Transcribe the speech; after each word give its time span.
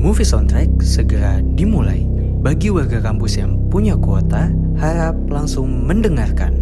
Movie 0.00 0.24
Soundtrack 0.24 0.80
segera 0.80 1.44
dimulai. 1.44 2.08
Bagi 2.40 2.72
warga 2.72 3.04
kampus 3.04 3.36
yang 3.36 3.68
punya 3.68 4.00
kuota, 4.00 4.48
harap 4.80 5.12
langsung 5.28 5.84
mendengarkan. 5.84 6.56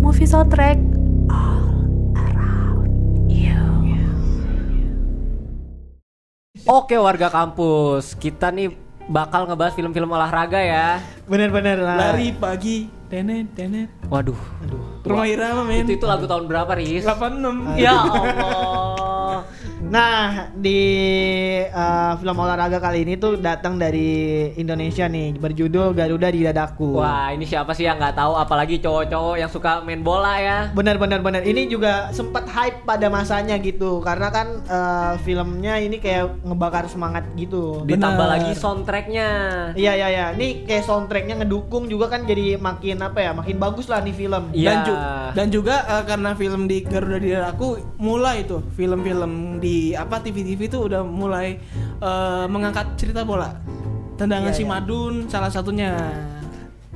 Movie 0.00 0.24
soundtrack 0.24 0.80
all 1.28 1.68
around 2.16 2.88
you. 3.28 3.60
Oke 6.64 6.96
warga 6.96 7.28
kampus, 7.28 8.16
kita 8.16 8.48
nih 8.48 8.72
bakal 9.12 9.44
ngebahas 9.44 9.76
film-film 9.76 10.08
olahraga 10.08 10.56
ya. 10.56 11.04
Bener-bener 11.28 11.84
lah. 11.84 12.16
Lari 12.16 12.32
pagi, 12.32 12.88
tenet, 13.12 13.52
tenet. 13.52 13.92
Waduh, 14.08 14.40
Rumah 15.04 15.28
Irama 15.28 15.60
men. 15.68 15.84
itu 15.84 16.00
itu 16.00 16.08
lagu 16.08 16.24
tahun 16.24 16.48
berapa 16.48 16.72
Riz? 16.72 17.04
86. 17.04 17.76
Ya 17.76 18.00
Allah. 18.00 19.44
Nah, 19.88 20.52
di 20.52 20.84
uh, 21.64 22.12
film 22.20 22.36
olahraga 22.36 22.76
kali 22.76 23.08
ini 23.08 23.16
tuh 23.16 23.40
datang 23.40 23.80
dari 23.80 24.52
Indonesia 24.60 25.08
nih, 25.08 25.40
berjudul 25.40 25.96
Garuda 25.96 26.28
di 26.28 26.44
Dadaku. 26.44 27.00
Wah 27.00 27.32
ini 27.32 27.48
siapa 27.48 27.72
sih 27.72 27.88
yang 27.88 27.96
nggak 27.96 28.20
tahu? 28.20 28.36
Apalagi 28.36 28.84
cowok-cowok 28.84 29.40
yang 29.40 29.48
suka 29.48 29.80
main 29.80 30.04
bola 30.04 30.36
ya. 30.36 30.68
Bener 30.76 31.00
bener 31.00 31.24
bener. 31.24 31.40
Ini 31.40 31.72
juga 31.72 32.12
sempat 32.12 32.44
hype 32.52 32.84
pada 32.84 33.08
masanya 33.08 33.56
gitu, 33.56 34.04
karena 34.04 34.28
kan 34.28 34.60
uh, 34.68 35.16
filmnya 35.24 35.80
ini 35.80 35.96
kayak 35.96 36.36
ngebakar 36.44 36.84
semangat 36.84 37.24
gitu. 37.40 37.80
Ditambah 37.88 38.28
Bener. 38.28 38.34
lagi 38.44 38.52
soundtracknya. 38.60 39.28
Iya 39.72 39.92
iya 39.96 40.08
iya. 40.12 40.26
Ini 40.36 40.68
kayak 40.68 40.84
soundtracknya 40.84 41.40
ngedukung 41.40 41.88
juga 41.88 42.12
kan 42.12 42.28
jadi 42.28 42.60
makin 42.60 43.00
apa 43.00 43.24
ya, 43.24 43.32
makin 43.32 43.56
bagus 43.56 43.88
lah 43.88 44.04
nih 44.04 44.12
film. 44.12 44.52
Iya. 44.52 44.68
Dan, 44.68 44.76
ju- 44.84 45.00
dan 45.32 45.46
juga 45.48 45.80
eh, 45.88 46.04
karena 46.04 46.36
film 46.36 46.68
di 46.68 46.84
Garuda 46.84 47.16
di 47.16 47.32
Dadaku 47.32 47.96
mulai 47.96 48.44
tuh 48.44 48.60
film-film 48.76 49.56
di 49.64 49.77
apa 49.94 50.18
TV-TV 50.18 50.60
tuh 50.66 50.86
udah 50.86 51.02
mulai 51.02 51.58
eh, 51.98 52.46
mengangkat 52.46 52.94
cerita 52.94 53.22
bola. 53.22 53.54
Tendangan 54.14 54.50
Iya, 54.50 54.56
si 54.56 54.64
iya. 54.64 54.70
Madun 54.70 55.14
salah 55.26 55.46
satunya. 55.46 55.90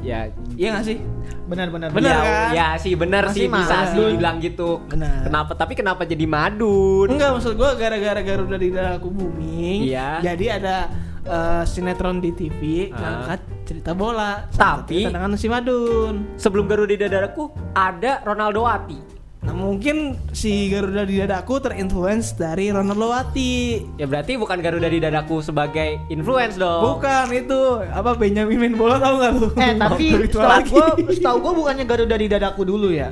Ya, 0.03 0.27
Iya 0.59 0.75
gak 0.75 0.85
sih? 0.85 0.99
Benar 1.47 1.71
benar. 1.71 1.95
Bener 1.95 2.11
ya, 2.11 2.19
kan? 2.19 2.51
ya 2.51 2.69
sih 2.75 2.99
Masih 2.99 3.31
sih 3.31 3.47
bisa 3.47 3.77
sih 3.87 4.03
dibilang 4.11 4.43
gitu. 4.43 4.83
Benar. 4.91 5.31
Kenapa? 5.31 5.53
Tapi 5.55 5.73
kenapa 5.75 6.03
jadi 6.03 6.27
madun? 6.27 7.07
Enggak 7.07 7.39
maksud 7.39 7.55
gua 7.55 7.79
gara-gara 7.79 8.19
Garuda 8.19 8.59
di 8.59 8.75
Dadaku 8.75 9.09
booming. 9.09 9.87
Iya. 9.87 10.19
Jadi 10.19 10.47
ada 10.51 10.91
eh, 11.23 11.63
sinetron 11.63 12.19
di 12.19 12.35
TV 12.35 12.91
Ah. 12.91 12.99
ngangkat 12.99 13.41
cerita 13.63 13.95
bola. 13.95 14.51
Tapi- 14.51 15.07
tendangan 15.07 15.39
si 15.39 15.47
Madun. 15.47 16.35
Sebelum 16.35 16.67
Garuda 16.67 16.91
di 16.91 16.99
dadaku 16.99 17.47
ada 17.71 18.27
Ronaldo 18.27 18.67
Wati. 18.67 19.12
Nah 19.43 19.59
mungkin 19.59 20.15
si 20.31 20.71
Garuda 20.71 21.03
di 21.03 21.19
Dadaku 21.19 21.59
terinfluence 21.59 22.39
dari 22.39 22.71
Ronaldo 22.71 23.11
Wati. 23.11 23.83
Ya 23.99 24.07
berarti 24.07 24.39
bukan 24.39 24.63
Garuda 24.63 24.87
di 24.87 25.03
dadaku 25.03 25.43
sebagai 25.43 25.99
influence 26.15 26.55
dong. 26.55 26.95
Bukan 26.95 27.27
itu 27.35 27.83
apa 27.91 28.15
Benjamin 28.15 28.63
main 28.63 28.75
bola 28.79 29.03
tau 29.03 29.19
gak 29.19 29.33
lu? 29.35 29.51
Eh 29.59 29.75
tapi 29.75 30.05
itu 30.15 30.39
setahu 30.39 30.47
lagi. 30.47 30.71
gua, 30.71 30.87
setahu 31.11 31.37
gua 31.43 31.53
bukannya 31.59 31.85
Garuda 31.91 32.15
di 32.15 32.31
Dadaku 32.31 32.63
dulu 32.63 32.95
ya. 32.95 33.11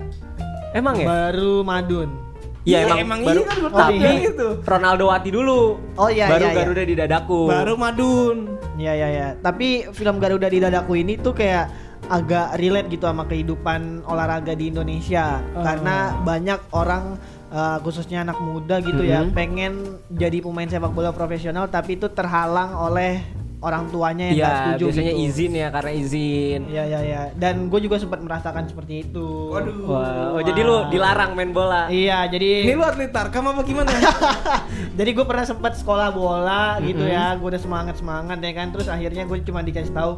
Emang 0.70 1.02
ya? 1.02 1.10
Baru 1.10 1.66
Madun. 1.66 2.30
Iya 2.60 2.84
Iya, 2.84 2.86
emang, 2.86 2.98
emang 3.00 3.20
baru 3.24 3.40
iya 3.40 3.48
kan 3.48 3.58
tapi 3.72 3.96
gitu. 4.20 4.48
Ronaldo 4.68 5.04
Wati 5.08 5.30
dulu. 5.32 5.60
Oh, 5.96 6.12
iya, 6.12 6.28
Baru 6.28 6.44
iya, 6.44 6.52
iya. 6.52 6.58
Garuda 6.60 6.82
di 6.84 6.94
dadaku. 6.94 7.40
Baru 7.48 7.74
Madun. 7.74 8.36
Iya 8.76 8.92
iya 8.94 9.08
iya. 9.10 9.28
Tapi 9.40 9.88
film 9.96 10.20
Garuda 10.20 10.46
di 10.46 10.60
Dadaku 10.60 10.92
ini 11.00 11.16
tuh 11.16 11.32
kayak 11.32 11.72
agak 12.10 12.58
relate 12.58 12.90
gitu 12.90 13.06
sama 13.06 13.24
kehidupan 13.24 13.80
olahraga 14.04 14.52
di 14.52 14.66
Indonesia 14.66 15.38
Oh. 15.50 15.62
karena 15.62 15.96
banyak 16.20 16.60
orang 16.70 17.14
uh, 17.48 17.78
khususnya 17.80 18.20
anak 18.20 18.38
muda 18.38 18.78
gitu 18.80 19.00
ya 19.00 19.22
Mhm. 19.22 19.30
pengen 19.30 19.72
jadi 20.08 20.38
pemain 20.40 20.66
sepak 20.66 20.90
bola 20.90 21.10
profesional 21.10 21.66
tapi 21.66 21.94
itu 21.94 22.06
terhalang 22.08 22.74
oleh 22.74 23.22
orang 23.60 23.86
tuanya 23.88 24.24
yang 24.26 24.34
Iya, 24.34 24.42
nggak 24.42 24.56
setuju 24.56 24.84
biasanya 24.86 25.12
gitu. 25.12 25.26
izin 25.26 25.50
ya 25.52 25.68
karena 25.68 25.92
izin. 25.92 26.60
Iya 26.66 26.82
iya 26.86 27.00
iya. 27.02 27.22
Dan 27.30 27.68
gue 27.68 27.76
juga 27.78 28.00
sempat 28.00 28.18
merasakan 28.18 28.64
seperti 28.64 29.04
itu. 29.04 29.52
Waduh. 29.52 29.76
Wah, 29.84 30.32
oh, 30.32 30.40
jadi 30.40 30.60
lu 30.62 30.88
dilarang 30.88 31.36
main 31.36 31.52
bola. 31.52 31.84
Iya 31.86 32.24
jadi 32.26 32.64
Ini 32.64 32.72
lu 32.72 32.80
atlet 32.80 33.12
tarkam 33.12 33.44
apa 33.44 33.60
gimana? 33.60 33.92
jadi 34.98 35.10
gue 35.12 35.24
pernah 35.24 35.44
sempat 35.44 35.76
sekolah 35.76 36.08
bola 36.08 36.80
gitu 36.80 37.00
Mhm. 37.00 37.12
ya 37.12 37.36
gue 37.36 37.48
udah 37.48 37.60
semangat 37.60 37.94
semangat 37.94 38.40
ya 38.40 38.52
kan 38.54 38.72
terus 38.72 38.88
akhirnya 38.88 39.22
gue 39.22 39.38
cuma 39.42 39.60
dikasih 39.60 39.92
tahu 39.92 40.12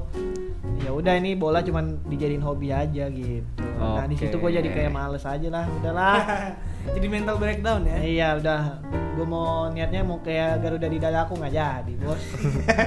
ya 0.83 0.91
udah 0.91 1.15
ini 1.15 1.39
bola 1.39 1.63
cuma 1.63 1.79
dijadiin 1.83 2.43
hobi 2.43 2.75
aja 2.75 3.07
gitu 3.07 3.63
nah 3.79 4.07
di 4.07 4.15
situ 4.15 4.35
gue 4.35 4.51
jadi 4.53 4.69
kayak 4.69 4.91
males 4.91 5.23
aja 5.23 5.49
lah 5.49 5.65
udahlah 5.71 6.19
Jadi 6.83 7.07
mental 7.07 7.39
breakdown 7.39 7.87
ya. 7.87 7.95
iya 8.03 8.29
udah 8.35 8.83
gue 9.15 9.23
mau 9.23 9.71
niatnya 9.71 10.03
mau 10.03 10.19
kayak 10.19 10.59
Garuda 10.59 10.91
di 10.91 10.99
dadaku 10.99 11.39
nggak 11.39 11.55
jadi 11.55 11.93
bos 12.03 12.19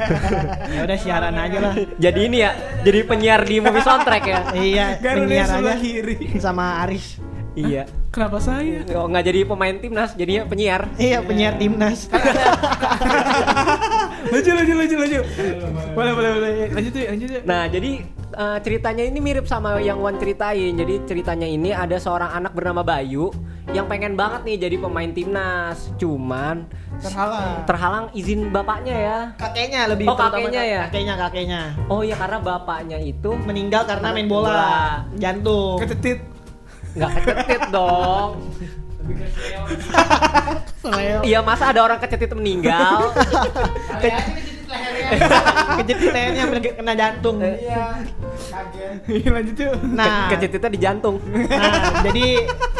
ya 0.75 0.83
udah 0.83 0.97
siaran 0.99 1.31
aja 1.31 1.57
lah 1.63 1.73
Jadi 1.95 2.19
ini 2.27 2.43
ya, 2.43 2.51
jadi 2.83 3.07
penyiar 3.07 3.47
di 3.47 3.63
movie 3.63 3.79
soundtrack 3.79 4.23
ya. 4.27 4.39
iya 4.67 4.85
Garuda 4.99 5.23
penyiar 5.31 5.47
aja 5.47 5.73
kiri. 5.79 6.15
sama 6.43 6.83
Aris 6.83 7.23
iya. 7.55 7.87
Kenapa 8.11 8.39
saya? 8.39 8.79
Oh, 8.95 9.11
nggak 9.11 9.27
jadi 9.27 9.43
pemain 9.43 9.75
timnas, 9.75 10.15
jadinya 10.15 10.47
penyiar. 10.47 10.87
iya 10.95 11.19
penyiar 11.19 11.55
timnas 11.59 12.07
Lucu 14.25 14.51
lucu 14.51 14.73
lucu 14.73 14.95
lucu. 14.97 15.19
Boleh 15.93 16.11
boleh 16.13 16.29
boleh. 16.33 16.51
Lanjut 16.71 16.93
yuk 16.93 17.07
lanjut 17.07 17.29
yuk. 17.31 17.43
Nah, 17.43 17.63
jadi 17.65 17.91
eh, 18.31 18.57
ceritanya 18.59 19.03
ini 19.03 19.19
mirip 19.19 19.45
sama 19.45 19.77
yang 19.79 19.97
Wan 19.97 20.15
ceritain. 20.15 20.73
Jadi 20.73 21.05
ceritanya 21.05 21.45
ini 21.45 21.69
ada 21.69 21.95
seorang 21.95 22.33
anak 22.33 22.51
bernama 22.51 22.81
Bayu 22.81 23.29
yang 23.67 23.85
pengen 23.85 24.13
banget 24.13 24.41
nih 24.43 24.57
jadi 24.59 24.75
pemain 24.77 25.09
timnas. 25.09 25.89
Cuman 25.95 26.65
Terhalang. 26.95 27.67
terhalang 27.67 28.05
izin 28.11 28.47
bapaknya 28.49 28.95
ya. 28.95 29.19
kakeknya 29.35 29.81
lebih 29.85 30.07
Oh, 30.07 30.15
kakeknya 30.15 30.63
ya? 30.63 30.81
kakeknya 30.87 31.15
kakeknya 31.17 31.61
Oh 31.85 31.99
iya 31.99 32.15
karena 32.15 32.39
bapaknya 32.39 32.97
itu 32.97 33.35
meninggal 33.37 33.83
karena 33.83 34.09
main 34.09 34.25
bola, 34.25 34.47
Bola. 34.47 34.75
jantung 35.15 35.75
Kecetit. 35.77 36.23
nggak 36.95 37.11
kecetit 37.19 37.61
dong. 37.67 38.39
Iya 41.25 41.39
masa 41.41 41.73
ada 41.73 41.81
orang 41.81 41.97
kecetit 41.97 42.31
meninggal? 42.33 43.09
Kejetit 45.75 46.09
lehernya 46.11 46.41
hampir 46.47 46.59
kena 46.73 46.93
jantung. 46.97 47.37
Iya, 47.41 48.01
lanjut 49.05 49.55
yuk. 49.55 49.73
Nah, 49.93 50.27
Ke- 50.29 50.37
kecetitnya 50.37 50.69
di 50.71 50.79
jantung. 50.81 51.15
nah, 51.21 52.01
jadi 52.01 52.25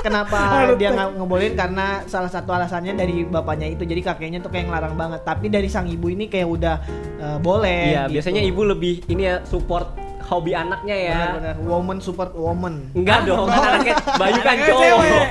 kenapa 0.02 0.38
dia 0.80 0.90
nggak 0.94 1.08
ngebolehin 1.22 1.54
karena 1.54 2.02
salah 2.10 2.32
satu 2.32 2.52
alasannya 2.56 2.98
dari 2.98 3.24
bapaknya 3.26 3.70
itu. 3.70 3.86
Jadi 3.86 4.02
kakeknya 4.02 4.40
tuh 4.42 4.50
kayak 4.50 4.70
ngelarang 4.70 4.96
banget. 4.98 5.22
Tapi 5.22 5.48
dari 5.54 5.70
sang 5.70 5.86
ibu 5.86 6.10
ini 6.10 6.26
kayak 6.26 6.48
udah 6.50 6.76
eh, 7.22 7.38
boleh. 7.40 7.84
Iya, 7.94 8.02
gitu. 8.10 8.14
biasanya 8.20 8.42
ibu 8.42 8.62
lebih 8.66 8.94
ini 9.12 9.24
ya 9.30 9.36
support 9.46 9.94
hobi 10.26 10.58
anaknya 10.58 10.96
ya. 10.98 11.18
Bener-bener 11.30 11.56
woman 11.70 11.98
support 12.02 12.34
woman. 12.34 12.90
Enggak 12.98 13.30
dong, 13.30 13.46
kan 13.46 13.78
anaknya 13.78 13.96
Bayu 14.18 14.40
kan 14.42 14.58
cowok. 14.66 15.28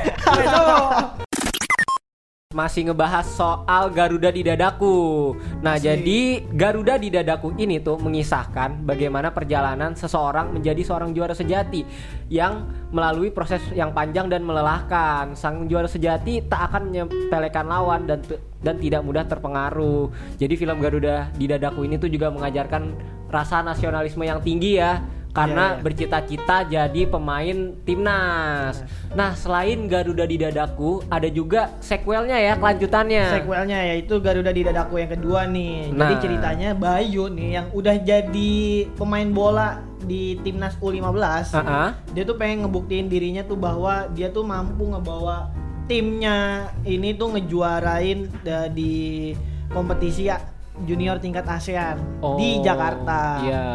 Masih 2.54 2.86
ngebahas 2.86 3.26
soal 3.26 3.90
Garuda 3.90 4.30
di 4.30 4.46
Dadaku. 4.46 5.34
Nah, 5.58 5.74
jadi 5.74 6.38
Garuda 6.54 6.94
di 7.02 7.10
Dadaku 7.10 7.50
ini 7.58 7.82
tuh 7.82 7.98
mengisahkan 7.98 8.86
bagaimana 8.86 9.34
perjalanan 9.34 9.98
seseorang 9.98 10.54
menjadi 10.54 10.86
seorang 10.86 11.10
juara 11.10 11.34
sejati 11.34 11.82
yang 12.30 12.70
melalui 12.94 13.34
proses 13.34 13.58
yang 13.74 13.90
panjang 13.90 14.30
dan 14.30 14.46
melelahkan. 14.46 15.34
Sang 15.34 15.66
juara 15.66 15.90
sejati 15.90 16.46
tak 16.46 16.70
akan 16.70 16.94
menyepelekan 16.94 17.66
lawan 17.66 18.06
dan 18.06 18.22
dan 18.62 18.78
tidak 18.78 19.02
mudah 19.02 19.26
terpengaruh. 19.26 20.14
Jadi 20.38 20.54
film 20.54 20.78
Garuda 20.78 21.34
di 21.34 21.50
Dadaku 21.50 21.82
ini 21.90 21.98
tuh 21.98 22.06
juga 22.06 22.30
mengajarkan 22.30 22.94
rasa 23.34 23.66
nasionalisme 23.66 24.22
yang 24.22 24.38
tinggi 24.38 24.78
ya 24.78 25.02
karena 25.34 25.64
Iya, 25.66 25.74
iya. 25.74 25.82
bercita-cita 25.82 26.56
jadi 26.64 27.00
pemain 27.04 27.58
timnas. 27.82 28.86
Nah, 29.10 29.34
selain 29.34 29.84
Garuda 29.84 30.22
di 30.22 30.38
Dadaku, 30.38 31.02
ada 31.08 31.26
juga 31.26 31.74
sequelnya 31.80 32.38
ya, 32.38 32.54
kelanjutannya. 32.54 33.24
Sequelnya 33.34 33.78
yaitu 33.84 34.22
Garuda 34.22 34.48
di 34.48 34.62
dadaku 34.62 34.94
yang 34.96 35.10
kedua 35.10 35.44
nih. 35.44 35.90
Jadi 35.90 36.14
Nah. 36.14 36.22
ceritanya 36.22 36.68
Bayu 36.72 37.26
nih 37.28 37.50
yang 37.52 37.66
udah 37.68 37.96
jadi 37.98 38.54
pemain 38.94 39.26
bola 39.26 39.82
di 40.00 40.38
timnas 40.40 40.78
U15. 40.78 41.50
Ah-ah. 41.52 41.98
dia 42.10 42.22
tuh 42.22 42.36
pengen 42.36 42.62
ngebuktiin 42.62 43.08
dirinya 43.08 43.42
tuh 43.42 43.56
bahwa 43.56 44.06
dia 44.08 44.28
tuh 44.28 44.44
mampu 44.44 44.86
ngebawa 44.86 45.50
timnya 45.84 46.38
ini 46.82 47.12
tuh 47.12 47.34
ngejuarain 47.34 48.30
da- 48.40 48.68
di 48.68 49.32
kompetisi 49.68 50.28
ya- 50.28 50.53
junior 50.76 51.16
tingkat 51.16 51.42
ASEAN 51.44 52.02
Oh, 52.18 52.34
di 52.34 52.58
Jakarta. 52.58 53.38
Iya. 53.40 53.66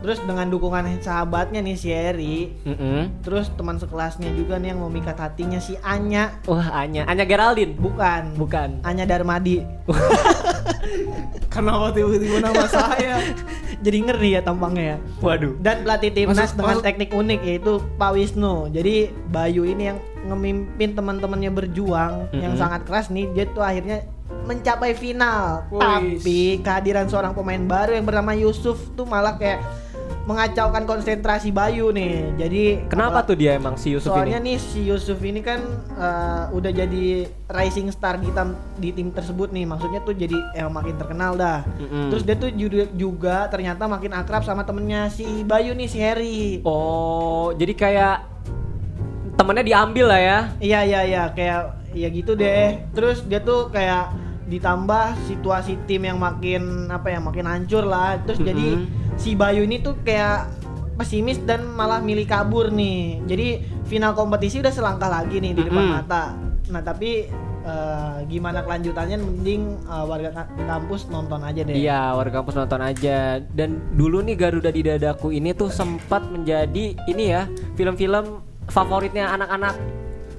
Terus 0.00 0.18
dengan 0.22 0.48
dukungan 0.48 0.80
sahabatnya 0.98 1.60
nih 1.60 1.74
si 1.74 1.88
Eri, 1.88 2.56
Mm-mm. 2.62 3.20
terus 3.20 3.52
teman 3.52 3.76
sekelasnya 3.76 4.32
juga 4.32 4.56
nih 4.56 4.72
yang 4.72 4.80
memikat 4.82 5.14
hatinya 5.14 5.58
si 5.58 5.76
Anya, 5.78 6.40
Wah, 6.44 6.72
Anya, 6.74 7.04
Anya 7.04 7.24
Geraldine. 7.24 7.74
bukan, 7.74 8.32
Bukan. 8.34 8.80
Anya 8.80 9.04
Darmadi. 9.04 9.60
Kenapa 11.48 11.90
tiba-tiba 11.90 12.38
nama 12.40 12.64
saya? 12.64 13.20
Jadi 13.84 13.98
ngeri 14.00 14.30
ya 14.30 14.40
tampangnya 14.40 14.84
ya. 14.84 14.96
Waduh. 15.20 15.54
Dan 15.58 15.82
pelatih 15.82 16.10
timnas 16.10 16.38
Masuk- 16.40 16.56
dengan 16.56 16.74
masuk- 16.74 16.84
teknik 16.84 17.10
unik 17.10 17.40
yaitu 17.42 17.72
Pak 17.94 18.10
Wisnu. 18.10 18.54
Jadi 18.68 18.94
Bayu 19.28 19.62
ini 19.62 19.82
yang 19.86 19.98
ngemimpin 20.24 20.92
teman-temannya 20.92 21.50
berjuang 21.50 22.12
yang 22.32 22.52
Mhm. 22.52 22.58
sangat 22.58 22.80
keras 22.84 23.06
nih. 23.08 23.30
Dia 23.32 23.44
tuh 23.48 23.62
akhirnya 23.62 24.02
mencapai 24.48 24.96
final. 24.96 25.68
Wih. 25.68 25.80
Tapi 25.80 26.40
kehadiran 26.64 27.06
seorang 27.08 27.36
pemain 27.36 27.60
baru 27.60 27.96
yang 27.96 28.06
bernama 28.08 28.32
Yusuf 28.32 28.80
tuh 28.96 29.04
malah 29.04 29.36
kayak 29.36 29.60
mengacaukan 30.28 30.84
konsentrasi 30.84 31.48
Bayu 31.48 31.88
nih. 31.88 32.36
Jadi 32.36 32.84
Kenapa 32.92 33.24
tuh 33.24 33.32
dia 33.32 33.56
emang 33.56 33.80
si 33.80 33.96
Yusuf 33.96 34.12
Soalnya 34.12 34.36
ini? 34.44 34.52
nih 34.52 34.56
si 34.60 34.84
Yusuf 34.84 35.16
ini 35.24 35.40
kan 35.40 35.56
eh, 35.96 36.44
udah 36.52 36.68
jadi 36.68 37.24
rising 37.48 37.88
star 37.88 38.20
di, 38.20 38.28
tam- 38.36 38.60
di 38.76 38.92
tim 38.92 39.08
tersebut 39.08 39.48
nih. 39.56 39.64
Maksudnya 39.64 40.04
tuh 40.04 40.12
jadi 40.12 40.36
eh, 40.52 40.68
makin 40.68 41.00
terkenal 41.00 41.32
dah. 41.32 41.64
Mm-mm. 41.80 42.12
Terus 42.12 42.22
dia 42.28 42.36
tuh 42.36 42.52
juga, 42.52 42.84
juga 42.92 43.36
ternyata 43.48 43.88
makin 43.88 44.12
akrab 44.20 44.44
sama 44.44 44.68
temennya 44.68 45.08
si 45.08 45.24
Bayu 45.48 45.72
nih 45.72 45.88
si 45.88 45.96
Harry. 45.96 46.60
Oh, 46.60 47.56
jadi 47.56 47.72
kayak 47.72 48.16
temennya 49.40 49.64
diambil 49.64 50.12
lah 50.12 50.20
ya. 50.20 50.38
Iya 50.60 50.80
iya 50.84 51.00
iya 51.08 51.24
kayak 51.32 51.87
ya 51.92 52.08
gitu 52.08 52.32
deh. 52.32 52.82
Terus 52.90 53.24
dia 53.24 53.38
tuh 53.38 53.68
kayak 53.68 54.12
ditambah 54.48 55.28
situasi 55.28 55.76
tim 55.84 56.02
yang 56.02 56.16
makin 56.16 56.88
apa 56.88 57.12
ya 57.12 57.20
makin 57.20 57.44
hancur 57.44 57.84
lah. 57.84 58.16
Terus 58.22 58.40
jadi 58.40 58.68
Mhm. 58.74 59.16
si 59.16 59.32
Bayu 59.32 59.62
ini 59.62 59.78
tuh 59.78 60.00
kayak 60.00 60.48
pesimis 60.96 61.38
dan 61.40 61.68
malah 61.68 62.00
milih 62.00 62.24
kabur 62.24 62.68
nih. 62.68 63.22
Jadi 63.24 63.48
final 63.84 64.12
kompetisi 64.12 64.58
udah 64.58 64.72
selangkah 64.72 65.06
lagi 65.06 65.38
nih 65.38 65.52
di 65.52 65.62
depan 65.62 65.84
Mhm. 65.84 65.92
mata. 65.94 66.24
Nah 66.68 66.80
tapi 66.80 67.28
eh, 67.60 68.18
gimana 68.24 68.64
kelanjutannya 68.64 69.20
mending 69.20 69.62
eh, 69.84 70.04
warga 70.08 70.32
ka- 70.32 70.48
kampus 70.56 71.04
nonton 71.06 71.44
aja 71.44 71.60
deh. 71.60 71.76
Iya, 71.76 72.16
warga 72.16 72.40
kampus 72.40 72.56
nonton 72.56 72.80
aja. 72.80 73.44
Dan 73.44 73.84
dulu 73.92 74.24
nih 74.24 74.40
Garuda 74.40 74.72
di 74.72 74.80
dadaku 74.80 75.28
ini 75.28 75.52
tuh 75.52 75.68
sempat 75.68 76.24
menjadi 76.24 76.96
ini 77.04 77.24
ya, 77.28 77.44
film-film 77.76 78.40
favoritnya 78.64 79.28
anak-anak. 79.30 79.76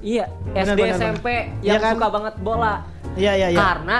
Iya, 0.00 0.24
SD 0.52 0.80
benar, 0.80 0.96
SMP 0.96 1.26
benar. 1.26 1.60
yang 1.60 1.76
Iya 1.76 1.78
kan? 1.78 1.92
suka 1.94 2.08
banget 2.10 2.34
bola. 2.40 2.74
Iya 3.12 3.32
iya 3.34 3.48
iya. 3.50 3.58
Karena 3.58 3.98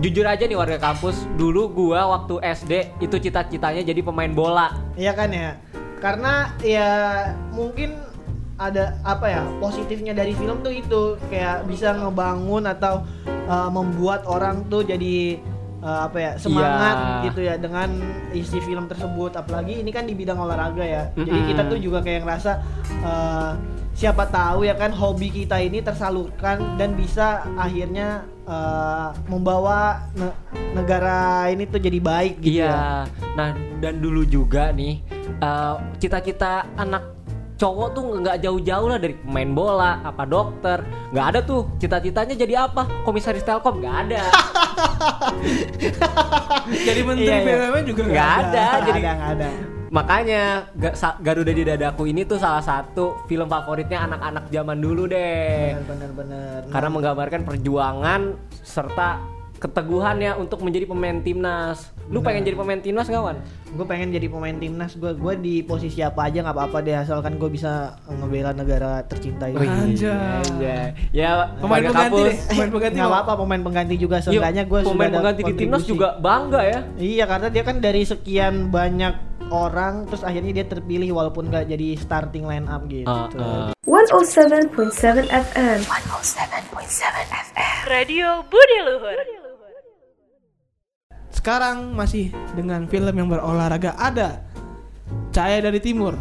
jujur 0.00 0.24
aja 0.24 0.44
nih 0.44 0.56
warga 0.56 0.78
kampus, 0.78 1.28
dulu 1.34 1.62
gua 1.68 2.08
waktu 2.10 2.34
SD 2.40 2.72
itu 2.98 3.16
cita-citanya 3.20 3.82
jadi 3.82 4.00
pemain 4.00 4.30
bola. 4.30 4.72
Iya 4.94 5.12
kan 5.12 5.28
ya. 5.28 5.60
Karena 5.98 6.32
ya 6.60 6.90
mungkin 7.50 7.96
ada 8.54 8.96
apa 9.02 9.26
ya 9.26 9.42
positifnya 9.58 10.14
dari 10.14 10.30
film 10.32 10.62
tuh 10.62 10.70
itu 10.70 11.02
kayak 11.26 11.66
bisa 11.66 11.90
ngebangun 11.92 12.64
atau 12.64 13.02
uh, 13.44 13.66
membuat 13.66 14.22
orang 14.24 14.62
tuh 14.64 14.86
jadi 14.86 15.42
uh, 15.82 16.06
apa 16.06 16.16
ya 16.16 16.32
semangat 16.38 16.96
Iya. 16.96 17.22
gitu 17.26 17.40
ya 17.42 17.54
dengan 17.58 17.88
isi 18.30 18.62
film 18.62 18.86
tersebut. 18.86 19.34
Apalagi 19.34 19.82
ini 19.82 19.90
kan 19.90 20.06
di 20.06 20.14
bidang 20.14 20.38
olahraga 20.38 20.80
ya. 20.80 21.02
Jadi 21.12 21.28
Mm-mm. 21.34 21.48
kita 21.50 21.62
tuh 21.66 21.78
juga 21.78 21.98
kayak 22.00 22.22
ngerasa 22.22 22.52
uh, 23.02 23.52
siapa 23.94 24.26
tahu 24.26 24.66
ya 24.66 24.74
kan 24.74 24.90
hobi 24.90 25.30
kita 25.30 25.62
ini 25.62 25.78
tersalurkan 25.78 26.74
dan 26.74 26.98
bisa 26.98 27.46
akhirnya 27.54 28.26
uh, 28.44 29.14
membawa 29.30 30.02
ne- 30.18 30.34
negara 30.74 31.46
ini 31.46 31.64
tuh 31.70 31.78
jadi 31.78 31.98
baik 32.02 32.42
gitu 32.42 32.58
ya. 32.58 32.66
Iya. 32.66 32.82
Nah, 33.38 33.54
dan 33.78 34.02
dulu 34.02 34.26
juga 34.26 34.74
nih 34.74 34.98
eh, 35.38 35.74
cita-cita 36.02 36.66
anak 36.74 37.14
cowok 37.54 37.88
tuh 37.94 38.02
nggak 38.18 38.42
jauh-jauh 38.42 38.90
lah 38.90 38.98
dari 38.98 39.14
pemain 39.14 39.54
bola, 39.54 40.02
apa 40.02 40.26
dokter, 40.26 40.82
nggak 41.14 41.26
ada 41.30 41.40
tuh 41.46 41.70
cita-citanya 41.78 42.34
jadi 42.34 42.66
apa? 42.66 42.90
Komisaris 43.06 43.46
Telkom 43.46 43.78
nggak 43.78 43.96
ada, 44.10 44.22
Jadi 46.86 47.00
menteri 47.06 47.30
Iya, 47.30 47.38
iya. 47.46 47.54
BUMN 47.70 47.84
juga 47.86 48.02
nggak 48.10 48.30
ada. 48.42 48.64
Nggak 48.66 48.82
Jadi 48.82 49.00
ada, 49.00 49.12
nggak 49.14 49.30
ada. 49.38 49.48
Makanya 49.94 50.66
Garuda 51.22 51.54
di 51.54 51.62
dadaku 51.62 52.10
ini 52.10 52.26
tuh 52.26 52.34
salah 52.42 52.58
satu 52.58 53.22
film 53.30 53.46
favoritnya 53.46 54.10
anak-anak 54.10 54.50
zaman 54.50 54.82
dulu 54.82 55.06
deh, 55.06 55.78
Bener-bener. 55.86 56.66
karena 56.66 56.88
menggambarkan 56.90 57.40
perjuangan 57.46 58.20
serta 58.58 59.22
keteguhannya 59.64 60.36
untuk 60.36 60.60
menjadi 60.60 60.84
pemain 60.84 61.18
timnas. 61.18 61.88
Lu 62.06 62.20
pengen 62.20 62.44
jadi 62.44 62.52
pemain 62.52 62.76
timnas 62.76 63.08
gak 63.08 63.16
Wan? 63.18 63.40
gue 63.74 63.82
pengen 63.82 64.14
jadi 64.14 64.30
pemain 64.30 64.54
timnas 64.54 64.94
gue 64.94 65.10
gue 65.10 65.34
di 65.34 65.54
posisi 65.60 65.98
apa 65.98 66.30
aja 66.30 66.38
nggak 66.40 66.54
apa-apa 66.54 66.78
deh 66.78 66.94
asalkan 66.94 67.34
gue 67.34 67.50
bisa 67.50 67.90
ngebela 68.06 68.52
negara 68.52 69.02
tercinta 69.02 69.48
ini. 69.48 69.58
Anjay. 69.58 70.14
Anjay. 70.14 70.86
Ya 71.10 71.50
Pemain 71.58 71.82
warga 71.82 71.88
pengganti 71.90 72.12
kampus. 72.14 72.22
deh. 72.22 72.36
Pemain 72.46 72.70
pengganti. 72.70 72.94
nggak 72.94 73.08
mau. 73.08 73.16
apa-apa 73.16 73.32
pemain 73.40 73.62
pengganti 73.64 73.94
juga 73.96 74.16
Yuk, 74.16 74.24
seenggaknya 74.28 74.62
gue 74.62 74.78
Iya, 74.78 74.86
pemain 74.86 75.10
pengganti 75.10 75.42
di 75.42 75.54
timnas 75.56 75.82
juga 75.82 76.08
bangga 76.16 76.60
ya. 76.62 76.80
iya 76.94 77.24
karena 77.24 77.48
dia 77.48 77.62
kan 77.64 77.76
dari 77.80 78.02
sekian 78.04 78.54
banyak 78.70 79.14
orang 79.46 80.06
terus 80.06 80.22
akhirnya 80.22 80.52
dia 80.52 80.66
terpilih 80.66 81.10
walaupun 81.10 81.48
nggak 81.48 81.66
jadi 81.66 81.88
starting 81.96 82.44
line 82.44 82.66
up 82.66 82.86
gitu 82.86 83.10
Ah, 83.10 83.26
ah. 83.34 83.70
107.7 83.82 84.70
FM. 85.26 85.78
107.7 85.82 86.70
FM. 87.42 87.76
Radio 87.84 88.46
Budi 88.46 88.78
Luhur. 88.82 89.18
Sekarang 91.44 91.92
masih 91.92 92.32
dengan 92.56 92.88
film 92.88 93.12
yang 93.12 93.28
berolahraga 93.28 93.92
ada 94.00 94.40
Cahaya 95.28 95.60
dari 95.68 95.76
Timur. 95.76 96.16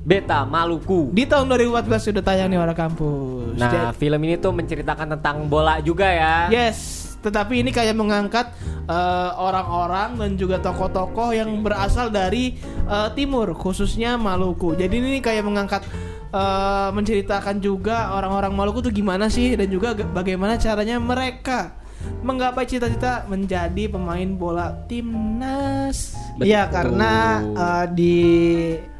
Beta 0.00 0.48
Maluku. 0.48 1.12
Di 1.12 1.28
tahun 1.28 1.52
2014 1.52 2.08
sudah 2.08 2.22
tayang 2.24 2.48
nih 2.48 2.56
warga 2.64 2.88
kampus. 2.88 3.52
Nah, 3.60 3.92
film 3.92 4.16
ini 4.24 4.40
tuh 4.40 4.56
menceritakan 4.56 5.12
tentang 5.12 5.44
bola 5.44 5.76
juga 5.84 6.08
ya. 6.08 6.48
Yes, 6.48 7.04
tetapi 7.20 7.60
ini 7.60 7.68
kayak 7.68 8.00
mengangkat 8.00 8.48
eh, 8.88 9.30
orang-orang 9.36 10.24
dan 10.24 10.40
juga 10.40 10.56
tokoh-tokoh 10.64 11.36
yang 11.36 11.60
berasal 11.60 12.08
dari 12.08 12.56
eh, 12.88 13.08
timur, 13.12 13.52
khususnya 13.52 14.16
Maluku. 14.16 14.72
Jadi 14.72 15.04
ini 15.04 15.20
kayak 15.20 15.44
mengangkat 15.44 15.84
eh, 16.32 16.88
menceritakan 16.96 17.60
juga 17.60 18.08
orang-orang 18.16 18.56
Maluku 18.56 18.80
tuh 18.80 18.88
gimana 18.88 19.28
sih 19.28 19.52
dan 19.52 19.68
juga 19.68 19.92
bagaimana 19.92 20.56
caranya 20.56 20.96
mereka 20.96 21.76
menggapai 22.20 22.64
cita-cita 22.64 23.24
menjadi 23.26 23.88
pemain 23.88 24.30
bola 24.30 24.72
timnas. 24.86 26.14
iya 26.38 26.68
karena 26.68 27.12
uh, 27.52 27.84
di 27.88 28.18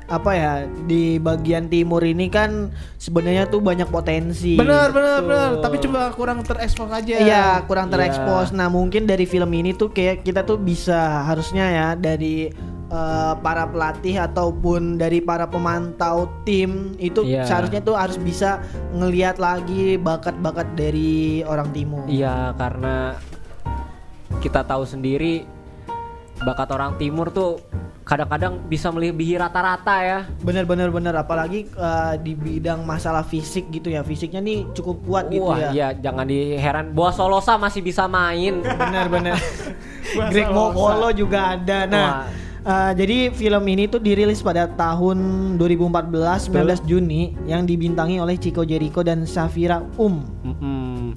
apa 0.07 0.31
ya 0.33 0.53
di 0.87 1.19
bagian 1.19 1.67
timur 1.67 1.99
ini 1.99 2.31
kan 2.31 2.71
sebenarnya 2.97 3.51
tuh 3.51 3.59
banyak 3.59 3.91
potensi 3.91 4.55
Benar, 4.55 4.95
benar, 4.95 5.19
Betul. 5.19 5.27
benar. 5.27 5.51
Tapi 5.59 5.77
coba 5.83 6.01
kurang 6.15 6.39
terekspos 6.47 6.89
aja. 6.89 7.15
Iya 7.19 7.47
kurang 7.67 7.91
Iya. 7.91 7.95
terekspos. 7.99 8.55
Nah 8.55 8.71
mungkin 8.71 9.05
dari 9.05 9.27
film 9.27 9.51
ini 9.51 9.75
tuh 9.75 9.91
kayak 9.91 10.23
kita 10.23 10.47
tuh 10.47 10.57
bisa 10.57 11.27
harusnya 11.27 11.67
ya 11.67 11.89
dari 11.93 12.55
eh, 12.87 13.35
para 13.41 13.67
pelatih 13.67 14.17
ataupun 14.21 14.95
dari 14.95 15.19
para 15.19 15.45
pemantau 15.45 16.31
tim 16.43 16.95
itu 16.97 17.23
Iya. 17.23 17.43
seharusnya 17.45 17.81
tuh 17.81 17.95
harus 17.95 18.15
bisa 18.17 18.63
ngelihat 18.93 19.37
lagi 19.37 19.97
bakat-bakat 19.97 20.75
dari 20.75 21.43
orang 21.43 21.71
timur. 21.71 22.07
Iya, 22.07 22.55
karena 22.55 23.19
kita 24.39 24.63
tahu 24.63 24.85
sendiri 24.85 25.43
bakat 26.39 26.69
orang 26.69 26.95
timur 26.95 27.33
tuh 27.33 27.57
kadang-kadang 28.07 28.63
bisa 28.63 28.87
melebihi 28.95 29.35
rata-rata 29.35 29.99
ya. 29.99 30.19
Bener-bener 30.39 30.95
bener 30.95 31.11
apalagi 31.17 31.67
eh, 31.67 32.15
di 32.23 32.39
bidang 32.39 32.87
masalah 32.87 33.27
fisik 33.27 33.67
gitu 33.73 33.91
ya 33.91 34.07
fisiknya 34.07 34.39
nih 34.39 34.63
cukup 34.79 34.97
kuat 35.03 35.25
gitu 35.27 35.51
Wah, 35.51 35.59
ya. 35.59 35.69
iya 35.75 35.89
jangan 35.91 36.23
diheran. 36.23 36.95
Boa 36.95 37.11
Solosa 37.11 37.59
masih 37.59 37.83
bisa 37.83 38.07
main. 38.07 38.63
Bener-bener. 38.63 39.35
Bahasa 40.17 40.31
Greg. 40.31 40.47
Mokolo 40.55 41.11
juga 41.11 41.59
ada. 41.59 41.79
Nah, 41.91 42.07
Wah. 42.23 42.46
Eh, 42.67 42.93
jadi 42.99 43.31
film 43.31 43.65
ini 43.71 43.87
tuh 43.87 44.03
dirilis 44.03 44.43
pada 44.43 44.67
tahun 44.67 45.19
2014 45.57 46.51
19 46.51 46.91
Juni 46.91 47.39
yang 47.47 47.63
dibintangi 47.63 48.19
oleh 48.19 48.35
Chico 48.37 48.67
Jericho 48.67 49.07
dan 49.07 49.23
Safira 49.25 49.87
Um. 49.97 50.27
Mm-mm. 50.43 51.15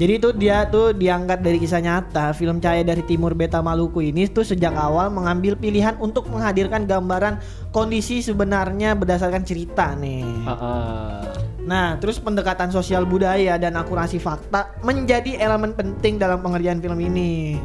Jadi 0.00 0.16
itu 0.16 0.32
dia 0.32 0.64
tuh 0.72 0.96
diangkat 0.96 1.44
dari 1.44 1.60
kisah 1.60 1.84
nyata 1.84 2.32
film 2.32 2.56
Cahaya 2.56 2.80
dari 2.80 3.04
Timur 3.04 3.36
Beta 3.36 3.60
Maluku 3.60 4.00
ini 4.00 4.24
tuh 4.32 4.40
sejak 4.40 4.72
awal 4.72 5.12
mengambil 5.12 5.52
pilihan 5.60 5.92
untuk 6.00 6.24
menghadirkan 6.32 6.88
gambaran 6.88 7.36
kondisi 7.68 8.24
sebenarnya 8.24 8.96
berdasarkan 8.96 9.44
cerita 9.44 9.92
nih. 10.00 10.24
Uh-uh. 10.48 11.20
Nah, 11.68 12.00
terus 12.00 12.16
pendekatan 12.16 12.72
sosial 12.72 13.04
budaya 13.04 13.60
dan 13.60 13.76
akurasi 13.76 14.16
fakta 14.16 14.72
menjadi 14.80 15.36
elemen 15.36 15.76
penting 15.76 16.16
dalam 16.16 16.40
pengerjaan 16.40 16.80
film 16.80 16.96
ini. 16.96 17.60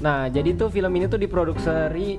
Nah, 0.00 0.32
jadi 0.32 0.56
tuh 0.56 0.72
film 0.72 0.92
ini 0.96 1.06
tuh 1.06 1.20
diproduksi 1.20 1.68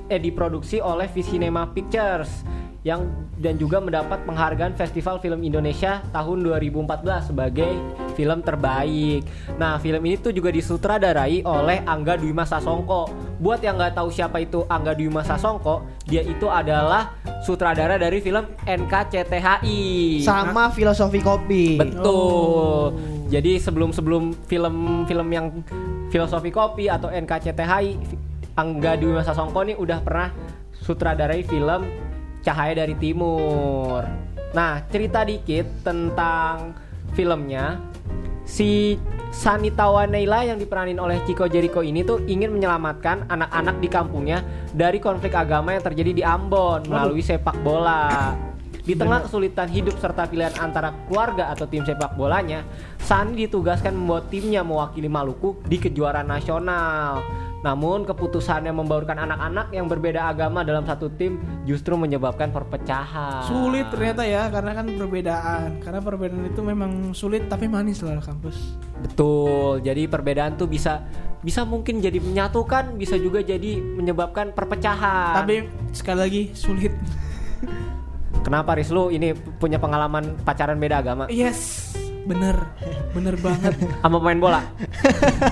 eh 0.05 0.21
diproduksi 0.21 0.77
oleh 0.77 1.09
Visinema 1.09 1.65
Pictures 1.73 2.45
yang 2.81 3.05
dan 3.37 3.61
juga 3.61 3.77
mendapat 3.77 4.25
penghargaan 4.25 4.73
Festival 4.73 5.21
Film 5.21 5.45
Indonesia 5.45 6.01
tahun 6.09 6.41
2014 6.41 7.29
sebagai 7.29 7.69
film 8.17 8.41
terbaik. 8.41 9.21
Nah, 9.61 9.77
film 9.77 10.01
ini 10.01 10.17
tuh 10.17 10.33
juga 10.33 10.49
disutradarai 10.49 11.45
oleh 11.45 11.85
Angga 11.85 12.17
Dwi 12.17 12.33
Mas 12.33 12.49
Sasongko. 12.49 13.09
Buat 13.37 13.61
yang 13.61 13.77
nggak 13.77 13.97
tahu 13.97 14.09
siapa 14.09 14.41
itu 14.41 14.65
Angga 14.65 14.97
Dwi 14.97 15.13
Mas 15.13 15.29
Sasongko, 15.29 15.85
dia 16.09 16.25
itu 16.25 16.49
adalah 16.49 17.13
sutradara 17.45 18.01
dari 18.01 18.17
film 18.17 18.49
NKCTHI. 18.65 19.81
Sama 20.25 20.73
filosofi 20.73 21.21
kopi. 21.21 21.77
Betul. 21.77 23.20
Jadi 23.31 23.63
sebelum-sebelum 23.63 24.43
film-film 24.43 25.27
yang 25.31 25.63
filosofi 26.11 26.51
kopi 26.51 26.91
atau 26.91 27.07
NKCTHI, 27.07 27.95
Angga 28.59 28.99
Dwi 28.99 29.15
Mas 29.15 29.23
Sasongko 29.23 29.63
nih 29.63 29.79
udah 29.79 30.03
pernah 30.03 30.35
sutradarai 30.75 31.47
film 31.47 31.87
Cahaya 32.43 32.83
dari 32.83 32.99
Timur. 32.99 34.03
Nah, 34.51 34.83
cerita 34.91 35.23
dikit 35.23 35.63
tentang 35.87 36.75
filmnya. 37.15 37.79
si 38.41 38.99
Sanita 39.31 39.87
Waneila 39.87 40.43
yang 40.43 40.59
diperanin 40.59 40.99
oleh 40.99 41.23
Chico 41.23 41.47
Jericho 41.47 41.79
ini 41.79 42.03
tuh 42.03 42.19
ingin 42.27 42.51
menyelamatkan 42.51 43.31
anak-anak 43.31 43.79
di 43.79 43.87
kampungnya 43.87 44.43
dari 44.75 44.99
konflik 44.99 45.31
agama 45.39 45.71
yang 45.71 45.79
terjadi 45.79 46.11
di 46.11 46.23
Ambon 46.25 46.83
melalui 46.83 47.23
sepak 47.23 47.55
bola. 47.63 48.35
Di 48.81 48.97
tengah 48.97 49.21
kesulitan 49.25 49.69
hidup 49.69 49.95
serta 50.01 50.25
pilihan 50.25 50.57
antara 50.57 50.89
keluarga 51.05 51.53
atau 51.53 51.69
tim 51.69 51.85
sepak 51.85 52.17
bolanya, 52.17 52.65
Sani 52.97 53.45
ditugaskan 53.45 53.93
membawa 53.93 54.25
timnya 54.25 54.65
mewakili 54.65 55.05
Maluku 55.05 55.61
di 55.69 55.77
kejuaraan 55.77 56.25
nasional. 56.25 57.21
Namun 57.61 58.09
keputusannya 58.09 58.73
membaurkan 58.73 59.21
anak-anak 59.21 59.69
yang 59.69 59.85
berbeda 59.85 60.33
agama 60.33 60.65
dalam 60.65 60.81
satu 60.81 61.13
tim 61.13 61.37
justru 61.69 61.93
menyebabkan 61.93 62.49
perpecahan. 62.49 63.45
Sulit 63.45 63.85
ternyata 63.93 64.25
ya 64.25 64.49
karena 64.49 64.73
kan 64.73 64.89
perbedaan. 64.89 65.77
Karena 65.77 66.01
perbedaan 66.01 66.49
itu 66.49 66.61
memang 66.65 67.13
sulit 67.13 67.45
tapi 67.45 67.69
manis 67.69 68.01
lah 68.01 68.17
kampus. 68.17 68.81
Betul. 69.05 69.85
Jadi 69.85 70.09
perbedaan 70.09 70.57
tuh 70.57 70.65
bisa 70.65 71.05
bisa 71.45 71.61
mungkin 71.61 72.01
jadi 72.01 72.17
menyatukan, 72.17 72.97
bisa 72.97 73.17
juga 73.21 73.45
jadi 73.45 73.77
menyebabkan 73.77 74.57
perpecahan. 74.57 75.45
Tapi 75.45 75.69
sekali 75.93 76.17
lagi 76.17 76.41
sulit. 76.57 76.93
Kenapa 78.41 78.73
Riz 78.73 78.89
lu 78.89 79.13
ini 79.13 79.31
punya 79.35 79.77
pengalaman 79.77 80.33
pacaran 80.41 80.81
beda 80.81 80.99
agama? 80.99 81.29
Yes, 81.29 81.93
bener, 82.25 82.57
bener 83.13 83.37
banget. 83.37 83.77
Sama 84.03 84.17
pemain 84.17 84.39
bola? 84.41 84.61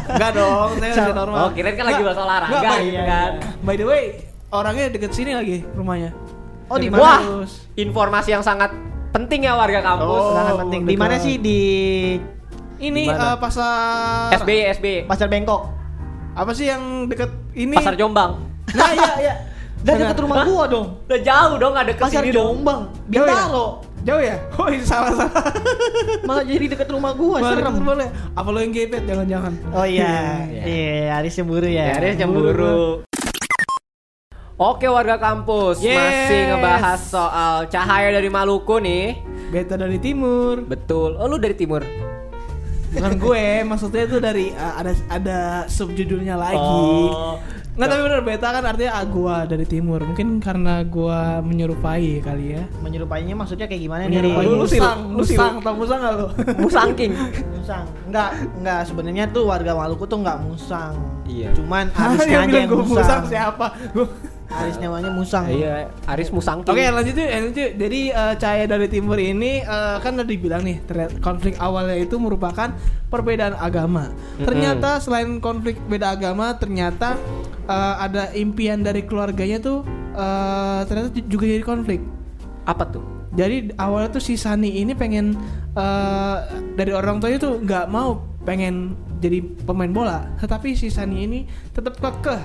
Enggak 0.09 0.31
dong, 0.33 0.69
saya 0.81 0.91
masih 0.97 1.15
normal. 1.15 1.37
Oh, 1.37 1.49
kirain 1.53 1.75
kan 1.77 1.85
lagi 1.85 2.01
bahas 2.01 2.19
olahraga 2.19 2.57
nggak, 2.57 2.73
by- 2.73 2.85
gitu 2.89 3.03
kan. 3.05 3.31
By 3.61 3.75
the 3.77 3.85
way, 3.85 4.03
orangnya 4.49 4.85
deket 4.89 5.11
sini 5.13 5.37
lagi 5.37 5.61
rumahnya. 5.77 6.11
Oh, 6.69 6.77
di 6.77 6.89
mana? 6.89 7.01
Wah, 7.01 7.19
terus. 7.21 7.65
informasi 7.73 8.29
yang 8.33 8.41
sangat 8.41 8.73
penting 9.09 9.45
ya 9.45 9.53
warga 9.53 9.81
kampus. 9.81 10.21
Oh, 10.21 10.33
Sangat 10.33 10.55
penting. 10.65 10.81
Di 10.85 10.97
mana 10.97 11.15
sih 11.17 11.35
di 11.37 11.61
Ini 12.79 13.11
eh, 13.11 13.35
pasar 13.37 14.31
SBY 14.39 14.59
SBY. 14.73 14.97
Pasar 15.05 15.27
Bengkok? 15.27 15.77
apa 16.29 16.55
sih 16.55 16.71
yang 16.71 17.09
deket 17.11 17.27
ini? 17.51 17.75
Pasar 17.75 17.99
Jombang. 17.99 18.39
Nah, 18.71 18.89
iya, 18.95 19.11
iya. 19.19 19.33
Dan 19.79 19.95
dekat 19.97 20.17
rumah 20.19 20.37
gua 20.43 20.63
dong. 20.67 20.87
Udah 21.07 21.19
jauh 21.19 21.55
dong 21.55 21.73
ada 21.73 21.91
ke 21.91 22.03
Pasar 22.03 22.19
sini 22.19 22.35
dong. 22.35 22.59
Jombang, 22.59 22.81
Jauh 23.07 23.23
ya? 23.23 23.31
Bintaro. 23.31 23.67
Jauh 23.99 24.21
ya? 24.23 24.35
Oh, 24.59 24.67
ini 24.67 24.83
salah 24.83 25.11
salah. 25.15 25.43
Malah 26.23 26.43
jadi 26.43 26.65
dekat 26.67 26.87
rumah 26.91 27.11
gua, 27.15 27.39
Boleh, 27.39 27.63
serem. 27.63 27.73
boleh. 27.79 28.07
Apa 28.35 28.47
lo 28.51 28.59
yang 28.59 28.71
gepet 28.71 29.03
jangan-jangan? 29.07 29.53
Oh 29.71 29.87
iya, 29.95 30.43
iya, 30.51 31.15
Aris 31.15 31.31
cemburu 31.33 31.67
ya. 31.67 31.95
Ya, 31.95 31.99
Aris 31.99 32.15
cemburu. 32.19 33.03
Oke 34.59 34.91
warga 34.91 35.15
kampus 35.15 35.79
Yes. 35.79 35.95
masih 35.95 36.39
ngebahas 36.51 36.99
soal 36.99 37.55
cahaya 37.71 38.11
dari 38.11 38.27
Maluku 38.27 38.75
nih. 38.83 39.15
Beta 39.49 39.79
dari 39.79 39.95
timur. 39.97 40.59
Betul. 40.59 41.15
Oh 41.15 41.31
lu 41.31 41.39
dari 41.39 41.55
timur. 41.55 41.79
Bukan 42.89 43.15
gue, 43.15 43.45
maksudnya 43.63 44.03
itu 44.03 44.17
dari 44.17 44.49
uh, 44.51 44.73
ada 44.75 44.91
ada 45.07 45.39
subjudulnya 45.69 46.35
lagi. 46.35 46.59
Oh. 46.59 47.39
Nggak 47.77 47.87
tapi 47.89 48.01
bener 48.01 48.21
beta 48.25 48.47
kan 48.51 48.63
artinya 48.65 48.91
ah, 48.97 49.05
gua 49.05 49.35
dari 49.45 49.65
timur. 49.67 50.01
Mungkin 50.03 50.41
karena 50.41 50.81
gua 50.83 51.39
menyerupai 51.45 52.19
kali 52.23 52.57
ya. 52.57 52.63
Menyerupainya 52.81 53.35
maksudnya 53.37 53.69
kayak 53.69 53.81
gimana 53.85 54.01
nih? 54.07 54.19
Menyerupai 54.19 54.45
Lu 54.45 54.55
musang, 54.65 54.99
lu 55.13 55.23
sih, 55.23 55.35
lu. 55.35 55.41
musang, 55.41 55.53
tau 55.61 55.75
musang 55.77 55.99
gak 56.01 56.13
lu? 56.17 56.27
Musangking. 56.65 57.11
Musang. 57.59 57.85
Enggak, 58.09 58.29
enggak 58.57 58.81
sebenarnya 58.87 59.25
tuh 59.29 59.43
warga 59.45 59.71
Maluku 59.77 60.03
tuh 60.09 60.17
enggak 60.19 60.37
musang. 60.41 60.93
Iya. 61.29 61.53
Cuman 61.53 61.93
yang 62.25 62.49
aja 62.49 62.57
yang 62.57 62.69
gua 62.71 62.83
musang 62.83 62.97
musang. 63.05 63.23
siapa? 63.29 63.65
Gua 63.93 64.07
Aris 64.49 64.81
namanya 64.81 65.13
musang. 65.13 65.45
Iya, 65.45 65.93
Aris 66.09 66.33
Musangking. 66.33 66.73
Oke 66.73 66.81
lanjut 66.89 67.13
yuk, 67.13 67.29
lanjut 67.29 67.53
yuk. 67.53 67.71
Jadi 67.77 67.99
eh, 68.09 68.33
Cahaya 68.41 68.65
dari 68.65 68.87
Timur 68.89 69.17
ini 69.21 69.61
eh, 69.61 69.97
kan 70.01 70.17
udah 70.17 70.25
dibilang 70.25 70.65
nih 70.65 70.81
konflik 71.21 71.53
awalnya 71.61 72.01
itu 72.01 72.17
merupakan 72.17 72.73
perbedaan 73.13 73.53
agama. 73.61 74.09
Ternyata 74.41 74.97
selain 74.97 75.37
konflik 75.37 75.77
beda 75.85 76.17
agama, 76.17 76.57
ternyata 76.57 77.13
eh, 77.69 77.95
ada 78.01 78.33
impian 78.33 78.81
dari 78.81 79.05
keluarganya 79.05 79.61
tuh 79.61 79.85
eh, 80.17 80.81
ternyata 80.89 81.13
juga 81.29 81.45
jadi 81.45 81.61
konflik. 81.61 82.01
Apa 82.65 82.89
tuh? 82.89 83.05
Jadi 83.37 83.77
awalnya 83.77 84.17
tuh 84.17 84.23
si 84.25 84.33
Sani 84.33 84.81
ini 84.81 84.97
pengen 84.97 85.37
eh, 85.77 86.37
dari 86.73 86.89
orang 86.89 87.21
tuanya 87.21 87.37
tuh 87.37 87.61
nggak 87.61 87.85
mau 87.85 88.17
pengen 88.49 88.97
jadi 89.21 89.45
pemain 89.61 89.93
bola, 89.93 90.25
tetapi 90.41 90.73
si 90.73 90.89
Sani 90.89 91.21
ini 91.21 91.39
tetap 91.69 92.01
kekeh 92.01 92.41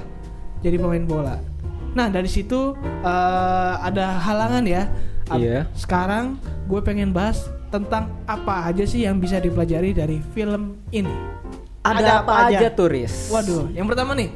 jadi 0.61 0.77
pemain 0.77 1.09
bola. 1.09 1.54
Nah 1.95 2.11
dari 2.11 2.27
situ 2.27 2.75
eh, 3.03 3.75
ada 3.79 4.19
halangan 4.21 4.67
ya. 4.67 4.91
Ap- 5.25 5.41
Iya. 5.41 5.65
Sekarang 5.73 6.37
gue 6.69 6.81
pengen 6.85 7.09
bahas 7.11 7.49
tentang 7.73 8.13
apa 8.29 8.69
aja 8.69 8.85
sih 8.85 9.03
yang 9.09 9.17
bisa 9.17 9.41
dipelajari 9.41 9.97
dari 9.97 10.21
film 10.37 10.77
ini. 10.93 11.15
Ada, 11.85 12.25
apa, 12.25 12.49
aja, 12.49 12.69
turis? 12.73 13.29
Waduh, 13.29 13.69
yang 13.77 13.85
pertama 13.85 14.17
nih, 14.17 14.33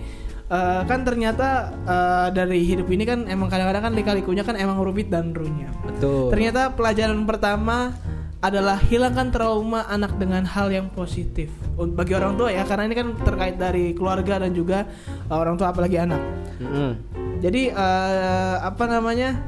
eh, 0.48 0.80
kan 0.84 1.00
ternyata 1.04 1.72
eh, 1.84 2.28
dari 2.32 2.60
hidup 2.64 2.88
ini 2.88 3.04
kan 3.04 3.24
emang 3.24 3.48
kadang-kadang 3.48 3.88
kan 3.88 3.92
lika-likunya 3.96 4.44
kan 4.44 4.56
emang 4.56 4.80
rumit 4.80 5.08
dan 5.12 5.32
runyam. 5.32 5.72
Betul. 5.84 6.28
Ternyata 6.32 6.72
pelajaran 6.76 7.24
pertama 7.24 7.92
adalah 8.38 8.78
hilangkan 8.78 9.34
trauma 9.34 9.82
anak 9.90 10.14
dengan 10.14 10.46
hal 10.46 10.70
yang 10.70 10.88
positif. 10.94 11.50
Bagi 11.74 12.14
orang 12.14 12.38
tua 12.38 12.54
ya, 12.54 12.62
karena 12.62 12.86
ini 12.86 12.94
kan 12.94 13.08
terkait 13.26 13.56
dari 13.58 13.92
keluarga 13.98 14.46
dan 14.46 14.54
juga 14.54 14.86
uh, 15.26 15.36
orang 15.36 15.58
tua 15.58 15.74
apalagi 15.74 15.98
anak. 15.98 16.22
Mm-mm. 16.62 16.90
Jadi 17.38 17.70
eh, 17.70 18.56
apa 18.60 18.84
namanya? 18.86 19.38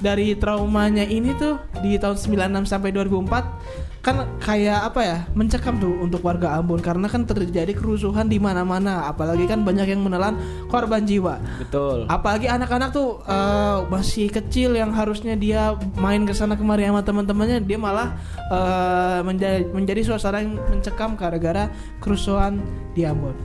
Dari 0.00 0.32
traumanya 0.32 1.04
ini 1.04 1.36
tuh 1.36 1.60
di 1.84 2.00
tahun 2.00 2.16
96 2.16 2.72
sampai 2.72 2.88
2004 2.88 4.00
kan 4.00 4.24
kayak 4.40 4.80
apa 4.80 5.00
ya 5.04 5.18
mencekam 5.36 5.76
tuh 5.76 5.92
untuk 6.00 6.24
warga 6.24 6.56
Ambon 6.56 6.80
karena 6.80 7.04
kan 7.04 7.28
terjadi 7.28 7.76
kerusuhan 7.76 8.32
di 8.32 8.40
mana-mana 8.40 9.04
apalagi 9.04 9.44
kan 9.44 9.60
banyak 9.60 9.92
yang 9.92 10.00
menelan 10.00 10.40
korban 10.72 11.04
jiwa 11.04 11.36
Betul. 11.60 12.08
apalagi 12.08 12.48
anak-anak 12.48 12.96
tuh 12.96 13.20
eh, 13.28 13.78
masih 13.92 14.32
kecil 14.32 14.72
yang 14.72 14.88
harusnya 14.96 15.36
dia 15.36 15.76
main 16.00 16.24
ke 16.24 16.32
sana 16.32 16.56
kemari 16.56 16.88
sama 16.88 17.04
teman-temannya 17.04 17.60
dia 17.60 17.76
malah 17.76 18.16
eh, 18.48 19.20
menjadi 19.20 19.68
menjadi 19.68 20.00
suasana 20.00 20.40
yang 20.40 20.56
mencekam 20.56 21.12
gara-gara 21.20 21.68
kerusuhan 22.00 22.56
di 22.96 23.04
Ambon 23.04 23.36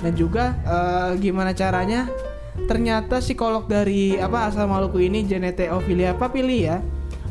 dan 0.00 0.16
juga 0.16 0.56
eh, 0.64 1.20
gimana 1.20 1.52
caranya 1.52 2.08
ternyata 2.68 3.24
psikolog 3.24 3.64
dari 3.64 4.20
apa 4.20 4.52
asal 4.52 4.68
Maluku 4.68 5.00
ini 5.00 5.24
Janete 5.24 5.72
Ophelia 5.72 6.12
Papili 6.12 6.68
ya 6.68 6.84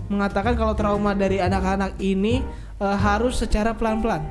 mengatakan 0.09 0.57
kalau 0.57 0.73
trauma 0.73 1.13
dari 1.13 1.37
anak-anak 1.37 2.01
ini 2.01 2.41
eh, 2.81 2.97
harus 2.97 3.37
secara 3.37 3.77
pelan-pelan 3.77 4.25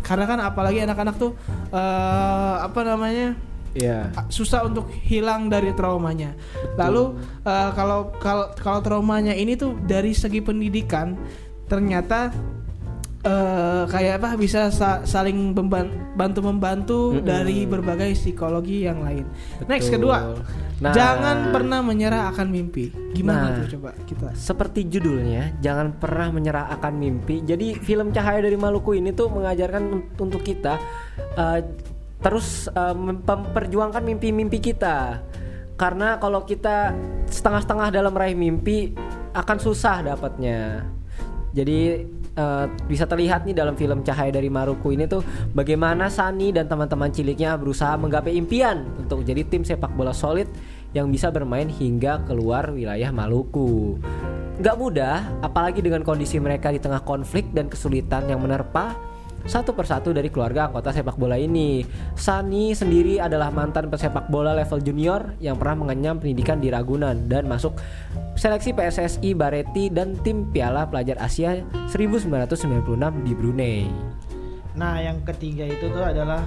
karena 0.00 0.24
kan 0.24 0.38
apalagi 0.40 0.80
anak-anak 0.80 1.20
tuh 1.20 1.36
eh, 1.70 2.56
apa 2.64 2.80
namanya 2.82 3.36
Iya. 3.76 4.10
susah 4.32 4.64
untuk 4.64 4.88
hilang 5.04 5.52
dari 5.52 5.76
traumanya. 5.76 6.32
Lalu 6.80 7.20
eh, 7.44 7.70
kalau 7.76 8.10
kalau 8.16 8.48
kalau 8.56 8.80
traumanya 8.80 9.36
ini 9.36 9.54
tuh 9.54 9.76
dari 9.84 10.16
segi 10.16 10.40
pendidikan 10.40 11.14
ternyata 11.68 12.32
eh, 13.28 13.82
kayak 13.92 14.24
apa 14.24 14.40
bisa 14.40 14.72
sa- 14.72 15.04
saling 15.04 15.52
bantu 16.16 16.40
membantu 16.40 17.12
Mm-mm. 17.12 17.28
dari 17.28 17.68
berbagai 17.68 18.16
psikologi 18.16 18.88
yang 18.88 19.04
lain. 19.04 19.28
Next 19.68 19.92
Betul. 19.92 19.94
kedua, 20.00 20.18
Nah. 20.80 20.94
jangan 20.96 21.52
pernah 21.52 21.84
menyerah 21.84 22.32
akan 22.32 22.48
mimpi. 22.48 22.88
Gimana 23.12 23.52
Nah. 23.52 23.56
tuh 23.60 23.76
coba 23.76 23.90
kita? 24.08 24.32
Seperti 24.32 24.88
judulnya, 24.88 25.60
jangan 25.60 25.92
pernah 26.00 26.32
menyerah 26.32 26.72
akan 26.80 26.92
mimpi. 26.96 27.44
Jadi 27.44 27.76
film 27.76 28.14
Cahaya 28.14 28.40
dari 28.40 28.56
Maluku 28.56 28.96
ini 28.96 29.12
tuh 29.12 29.28
mengajarkan 29.28 29.82
un- 29.92 30.06
untuk 30.16 30.40
kita 30.40 30.80
uh, 31.36 31.60
terus 32.18 32.66
uh, 32.72 32.96
mem- 32.96 33.22
memperjuangkan 33.22 34.02
mimpi-mimpi 34.02 34.58
kita. 34.58 35.22
Karena 35.78 36.18
kalau 36.18 36.42
kita 36.42 36.90
setengah-setengah 37.30 37.94
dalam 37.94 38.10
meraih 38.10 38.34
mimpi 38.34 38.90
akan 39.30 39.58
susah 39.62 40.02
dapatnya. 40.02 40.82
Jadi 41.54 42.02
uh, 42.38 42.70
bisa 42.86 43.04
terlihat 43.04 43.42
nih 43.44 43.58
dalam 43.58 43.74
film 43.74 44.06
Cahaya 44.06 44.30
dari 44.30 44.46
Maluku 44.46 44.94
ini 44.94 45.10
tuh 45.10 45.26
bagaimana 45.52 46.06
Sani 46.06 46.54
dan 46.54 46.70
teman-teman 46.70 47.10
ciliknya 47.10 47.58
berusaha 47.58 47.98
menggapai 47.98 48.38
impian 48.38 48.86
untuk 48.96 49.26
jadi 49.26 49.42
tim 49.42 49.66
sepak 49.66 49.90
bola 49.98 50.14
solid 50.14 50.46
yang 50.94 51.10
bisa 51.10 51.28
bermain 51.28 51.68
hingga 51.68 52.22
keluar 52.24 52.70
wilayah 52.72 53.12
Maluku. 53.12 53.98
Gak 54.58 54.74
mudah, 54.74 55.22
apalagi 55.38 55.78
dengan 55.84 56.02
kondisi 56.02 56.42
mereka 56.42 56.74
di 56.74 56.82
tengah 56.82 57.04
konflik 57.06 57.46
dan 57.54 57.70
kesulitan 57.70 58.26
yang 58.26 58.42
menerpa 58.42 59.07
satu 59.46 59.76
persatu 59.76 60.10
dari 60.10 60.32
keluarga 60.32 60.66
anggota 60.66 60.90
sepak 60.90 61.14
bola 61.14 61.38
ini. 61.38 61.86
Sani 62.18 62.74
sendiri 62.74 63.22
adalah 63.22 63.52
mantan 63.54 63.92
pesepak 63.92 64.26
bola 64.32 64.56
level 64.56 64.82
junior 64.82 65.36
yang 65.38 65.60
pernah 65.60 65.86
mengenyam 65.86 66.18
pendidikan 66.18 66.58
di 66.58 66.72
Ragunan 66.72 67.30
dan 67.30 67.46
masuk 67.46 67.78
seleksi 68.34 68.74
PSSI 68.74 69.34
Bareti 69.38 69.90
dan 69.90 70.18
tim 70.22 70.50
Piala 70.50 70.86
Pelajar 70.86 71.18
Asia 71.22 71.62
1996 71.90 73.26
di 73.26 73.32
Brunei. 73.34 73.78
Nah, 74.78 75.02
yang 75.02 75.18
ketiga 75.26 75.66
itu 75.66 75.90
tuh 75.90 76.06
adalah 76.06 76.46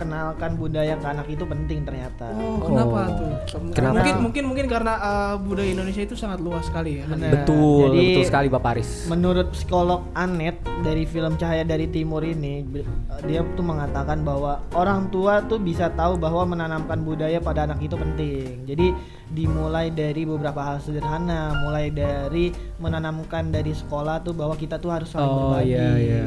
memperkenalkan 0.00 0.50
budaya 0.56 0.94
ke 0.96 1.06
anak 1.06 1.26
itu 1.28 1.44
penting 1.44 1.78
ternyata. 1.84 2.26
Oh, 2.32 2.56
kenapa 2.58 2.98
Oh. 3.00 3.08
tuh? 3.12 3.32
Kenapa? 3.76 3.94
Mungkin 4.00 4.14
mungkin 4.22 4.44
mungkin 4.48 4.66
karena 4.66 4.94
uh, 4.96 5.34
budaya 5.36 5.68
Indonesia 5.68 6.02
itu 6.02 6.16
sangat 6.16 6.40
luas 6.40 6.64
sekali 6.64 7.00
ya. 7.00 7.04
Benar. 7.04 7.30
Betul, 7.36 7.92
Jadi, 7.92 8.00
betul 8.08 8.24
sekali 8.24 8.46
Bapak 8.48 8.70
Aris. 8.72 8.90
Menurut 9.06 9.46
psikolog 9.52 10.08
Anet 10.14 10.56
dari 10.80 11.04
film 11.04 11.36
Cahaya 11.36 11.62
dari 11.62 11.84
Timur 11.86 12.24
ini, 12.24 12.64
b- 12.64 12.86
dia 13.28 13.44
tuh 13.44 13.60
mengatakan 13.62 14.24
bahwa 14.24 14.64
orang 14.72 15.12
tua 15.12 15.44
tuh 15.44 15.60
bisa 15.60 15.92
tahu 15.92 16.16
bahwa 16.16 16.48
menanamkan 16.48 17.04
budaya 17.04 17.36
pada 17.38 17.68
anak 17.68 17.84
itu 17.84 17.94
penting. 17.94 18.64
Jadi 18.64 18.96
dimulai 19.28 19.92
dari 19.92 20.24
beberapa 20.24 20.64
hal 20.64 20.78
sederhana, 20.80 21.52
mulai 21.60 21.92
dari 21.92 22.48
menanamkan 22.80 23.52
dari 23.52 23.70
sekolah 23.70 24.24
tuh 24.24 24.32
bahwa 24.32 24.56
kita 24.56 24.74
tuh 24.76 24.90
harus 24.90 25.12
saling 25.12 25.28
Oh 25.28 25.52
berbagi. 25.52 25.70
iya 25.70 25.88
iya. 25.94 26.24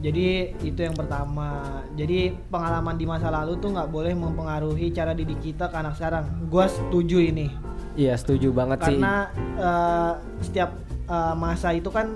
Jadi 0.00 0.26
itu 0.60 0.80
yang 0.80 0.96
pertama. 0.96 1.60
Jadi 1.92 2.32
pengalaman 2.48 2.96
di 2.96 3.04
masa 3.04 3.28
lalu 3.28 3.60
tuh 3.60 3.68
nggak 3.70 3.88
boleh 3.88 4.12
mempengaruhi 4.12 4.88
cara 4.90 5.12
didik 5.12 5.38
kita 5.38 5.68
ke 5.68 5.76
anak 5.76 5.94
sekarang. 5.94 6.24
Gua 6.48 6.64
setuju 6.66 7.20
ini 7.20 7.52
Iya 7.92 8.16
setuju 8.16 8.48
banget 8.50 8.80
sih. 8.80 8.96
karena 8.96 9.28
eh, 9.60 10.12
setiap 10.40 10.70
eh, 11.04 11.34
masa 11.36 11.68
itu 11.70 11.92
kan 11.92 12.06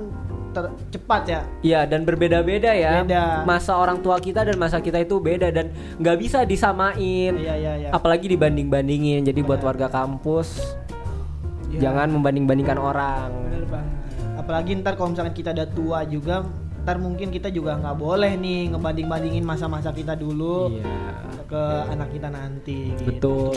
ter- 0.50 0.73
cepat 0.88 1.23
ya. 1.26 1.41
Iya 1.61 1.81
dan 1.85 2.09
berbeda-beda 2.09 2.73
ya. 2.73 3.05
Beda. 3.05 3.45
Masa 3.45 3.76
orang 3.76 4.00
tua 4.00 4.17
kita 4.17 4.43
dan 4.43 4.57
masa 4.57 4.81
kita 4.81 4.97
itu 4.99 5.21
beda 5.21 5.50
dan 5.50 5.69
nggak 6.00 6.17
bisa 6.17 6.49
disamain. 6.49 7.37
Iya 7.37 7.55
iya 7.55 7.73
iya. 7.76 7.88
Apalagi 7.93 8.33
dibanding-bandingin. 8.33 9.29
Jadi 9.29 9.41
buat 9.41 9.61
warga 9.61 9.93
kampus 9.93 10.57
Iya. 11.69 11.91
jangan 11.91 12.07
membanding-bandingkan 12.09 12.79
orang. 12.79 13.29
Bener 13.45 13.67
banget. 13.67 13.93
Apalagi 14.35 14.71
ntar 14.79 14.95
kalau 14.95 15.11
misalkan 15.11 15.35
kita 15.35 15.50
udah 15.50 15.69
tua 15.69 15.99
juga, 16.07 16.47
ntar 16.85 17.00
mungkin 17.00 17.33
kita 17.33 17.49
juga 17.49 17.81
nggak 17.81 17.97
boleh 17.97 18.37
nih 18.37 18.76
ngebanding-bandingin 18.76 19.41
masa-masa 19.41 19.88
kita 19.88 20.12
dulu 20.12 20.69
Iya. 20.69 21.49
ke 21.49 21.62
anak 21.88 22.12
kita 22.12 22.29
nanti. 22.29 22.93
gitu. 23.00 23.57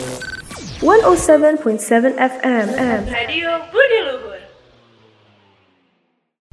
107.7 0.80 2.16
FM. 2.16 2.66
Radio 3.04 3.50
Budi 3.68 3.98
Luhur. 4.00 4.40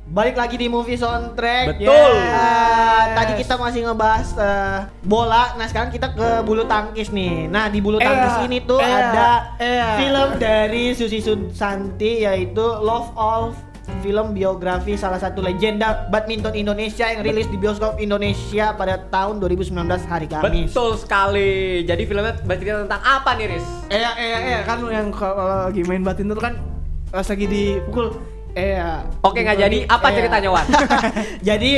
Balik 0.06 0.36
lagi 0.36 0.56
di 0.60 0.68
movie 0.68 1.00
soundtrack. 1.00 1.80
Betul. 1.80 2.12
Ya, 2.20 3.16
Tadi 3.16 3.40
kita 3.40 3.56
masih 3.56 3.88
ngebahas 3.88 4.28
eh, 4.36 4.80
bola. 5.04 5.56
Nah 5.56 5.72
sekarang 5.72 5.96
kita 5.96 6.12
ke 6.12 6.44
bulu 6.44 6.68
tangkis 6.68 7.08
nih. 7.12 7.48
Nah 7.48 7.72
di 7.72 7.80
bulu 7.80 8.04
tangkis 8.04 8.44
ini 8.44 8.60
tuh 8.64 8.84
iya, 8.84 9.12
ada 9.12 9.30
iya. 9.64 9.88
film 9.96 10.30
dari 10.36 10.92
Susi 10.92 11.20
Susanti 11.20 12.28
yaitu 12.28 12.64
Love 12.64 13.12
of 13.16 13.56
film 14.04 14.36
biografi 14.36 14.98
salah 15.00 15.20
satu 15.22 15.40
legenda 15.40 16.10
badminton 16.12 16.56
Indonesia 16.56 17.08
yang 17.08 17.22
rilis 17.24 17.48
di 17.48 17.58
bioskop 17.60 18.02
Indonesia 18.02 18.76
pada 18.76 19.00
tahun 19.08 19.40
2019 19.40 19.76
hari 20.08 20.28
Kamis. 20.28 20.74
Betul 20.74 21.00
sekali. 21.00 21.84
Jadi 21.88 22.04
filmnya 22.04 22.36
bercerita 22.44 22.84
tentang 22.84 23.02
apa 23.04 23.38
nih, 23.40 23.56
Riz? 23.56 23.68
Eh 23.88 24.02
eh 24.02 24.40
eh 24.58 24.60
kan 24.66 24.82
yang 24.90 25.14
kalau 25.14 25.72
lagi 25.72 25.82
main 25.88 26.04
itu 26.04 26.42
kan 26.42 26.58
pas 27.14 27.24
lagi 27.24 27.46
dipukul 27.48 28.35
eh 28.56 28.80
Oke 29.22 29.44
nggak 29.44 29.60
jadi. 29.60 29.78
Apa 29.86 30.08
Iya. 30.10 30.16
ceritanya, 30.18 30.50
Wan? 30.50 30.66
Jadi 31.54 31.72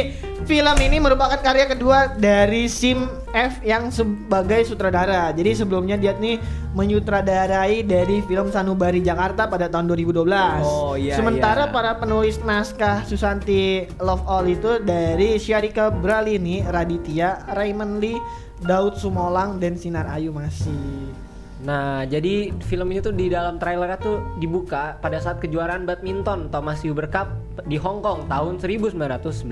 film 0.47 0.77
ini 0.79 0.97
merupakan 1.01 1.35
karya 1.35 1.67
kedua 1.67 2.15
dari 2.15 2.71
Sim 2.71 3.03
F 3.33 3.59
yang 3.65 3.89
sebagai 3.89 4.63
sutradara. 4.63 5.33
Jadi 5.33 5.57
sebelumnya 5.57 5.97
dia 5.97 6.15
nih 6.15 6.37
menyutradarai 6.71 7.83
dari 7.83 8.23
film 8.23 8.47
Sanubari 8.47 9.01
Jakarta 9.01 9.49
pada 9.49 9.67
tahun 9.67 9.89
2012. 9.91 10.63
Oh, 10.63 10.93
iya, 10.95 11.17
Sementara 11.17 11.67
iya. 11.67 11.73
para 11.73 11.91
penulis 11.97 12.37
naskah 12.39 13.03
Susanti 13.03 13.89
Love 13.99 14.23
All 14.23 14.47
itu 14.47 14.79
dari 14.79 15.35
Syarika 15.35 15.89
Bralini, 15.89 16.63
Raditya, 16.63 17.51
Raymond 17.51 17.99
Lee, 17.99 18.21
Daud 18.61 18.95
Sumolang 18.95 19.57
dan 19.59 19.75
Sinar 19.75 20.07
Ayu 20.07 20.31
masih. 20.31 21.11
Nah, 21.57 22.05
jadi 22.05 22.53
film 22.61 22.93
ini 22.93 23.01
tuh 23.01 23.17
di 23.17 23.33
dalam 23.33 23.57
trailernya 23.57 23.97
tuh 23.97 24.21
dibuka 24.37 24.93
pada 25.01 25.17
saat 25.17 25.41
kejuaraan 25.41 25.89
badminton 25.89 26.53
Thomas 26.53 26.85
Uber 26.85 27.09
Cup 27.09 27.33
di 27.65 27.81
Hong 27.81 28.05
Kong 28.05 28.29
tahun 28.29 28.61
1998. 28.61 29.49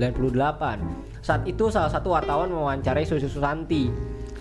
Saat 1.18 1.42
itu 1.50 1.66
salah 1.66 1.90
satu 1.90 2.14
wartawan 2.14 2.54
mewawancarai 2.54 3.02
Susi 3.02 3.26
Susanti. 3.26 3.90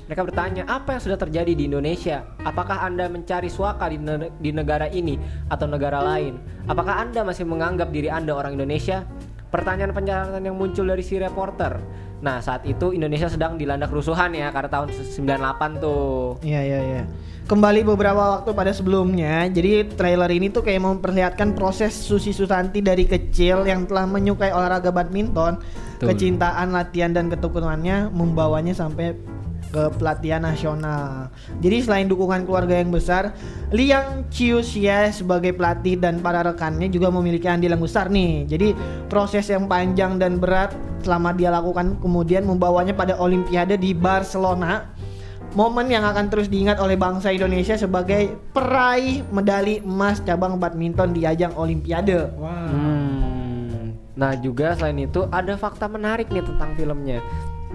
Mereka 0.05 0.21
bertanya, 0.21 0.69
apa 0.69 0.93
yang 0.93 1.01
sudah 1.01 1.17
terjadi 1.17 1.57
di 1.57 1.65
Indonesia? 1.65 2.21
Apakah 2.45 2.85
Anda 2.85 3.09
mencari 3.09 3.49
suaka 3.49 3.89
di, 3.89 3.97
ne- 3.97 4.29
di 4.37 4.53
negara 4.53 4.85
ini 4.85 5.17
atau 5.49 5.65
negara 5.65 5.97
lain? 6.05 6.37
Apakah 6.69 7.01
Anda 7.01 7.25
masih 7.25 7.49
menganggap 7.49 7.89
diri 7.89 8.13
Anda 8.13 8.37
orang 8.37 8.53
Indonesia? 8.53 9.01
Pertanyaan-pertanyaan 9.49 10.45
yang 10.45 10.53
muncul 10.53 10.85
dari 10.85 11.01
si 11.01 11.17
reporter. 11.17 11.81
Nah, 12.25 12.41
saat 12.41 12.65
itu 12.65 12.89
Indonesia 12.89 13.29
sedang 13.29 13.53
dilanda 13.53 13.85
kerusuhan 13.85 14.33
ya, 14.33 14.49
karena 14.49 14.65
tahun 14.73 14.89
98 14.89 15.77
tuh. 15.77 16.41
Iya 16.41 16.61
iya 16.65 16.79
iya. 16.81 17.03
Kembali 17.45 17.85
beberapa 17.85 18.41
waktu 18.41 18.57
pada 18.57 18.73
sebelumnya, 18.73 19.45
jadi 19.53 19.85
trailer 19.93 20.33
ini 20.33 20.49
tuh 20.49 20.65
kayak 20.65 20.81
memperlihatkan 20.81 21.53
proses 21.53 21.93
Susi 21.93 22.33
Susanti 22.33 22.81
dari 22.81 23.05
kecil 23.05 23.69
yang 23.69 23.85
telah 23.85 24.09
menyukai 24.09 24.49
olahraga 24.49 24.89
badminton, 24.89 25.61
Betul. 25.61 26.09
kecintaan, 26.09 26.73
latihan 26.73 27.13
dan 27.13 27.29
ketekunannya 27.29 28.09
membawanya 28.09 28.73
sampai 28.73 29.13
ke 29.75 29.91
pelatihan 29.99 30.39
nasional. 30.39 31.27
Jadi 31.59 31.83
selain 31.83 32.07
dukungan 32.07 32.47
keluarga 32.47 32.79
yang 32.79 32.95
besar, 32.95 33.35
Liang 33.75 34.31
Chiuxia 34.31 35.11
sebagai 35.11 35.51
pelatih 35.51 35.99
dan 35.99 36.23
para 36.23 36.47
rekannya 36.47 36.87
juga 36.87 37.11
memiliki 37.11 37.51
andil 37.51 37.75
yang 37.75 37.83
besar 37.83 38.07
nih. 38.07 38.47
Jadi 38.47 38.71
proses 39.11 39.51
yang 39.51 39.67
panjang 39.67 40.15
dan 40.15 40.39
berat 40.39 40.71
selama 41.03 41.35
dia 41.35 41.51
lakukan 41.51 41.99
kemudian 41.99 42.47
membawanya 42.47 42.95
pada 42.95 43.19
Olimpiade 43.19 43.75
di 43.75 43.91
Barcelona 43.91 44.95
Momen 45.55 45.87
yang 45.87 46.03
akan 46.03 46.27
terus 46.27 46.51
diingat 46.51 46.83
oleh 46.83 46.99
bangsa 46.99 47.31
Indonesia 47.31 47.79
sebagai 47.79 48.35
peraih 48.51 49.23
medali 49.31 49.79
emas 49.79 50.19
cabang 50.19 50.59
badminton 50.59 51.15
di 51.15 51.23
ajang 51.23 51.55
Olimpiade. 51.55 52.27
Hmm. 52.35 53.95
Nah 54.19 54.35
juga 54.35 54.75
selain 54.75 55.07
itu 55.07 55.23
ada 55.31 55.55
fakta 55.55 55.87
menarik 55.87 56.27
nih 56.27 56.43
tentang 56.43 56.75
filmnya. 56.75 57.23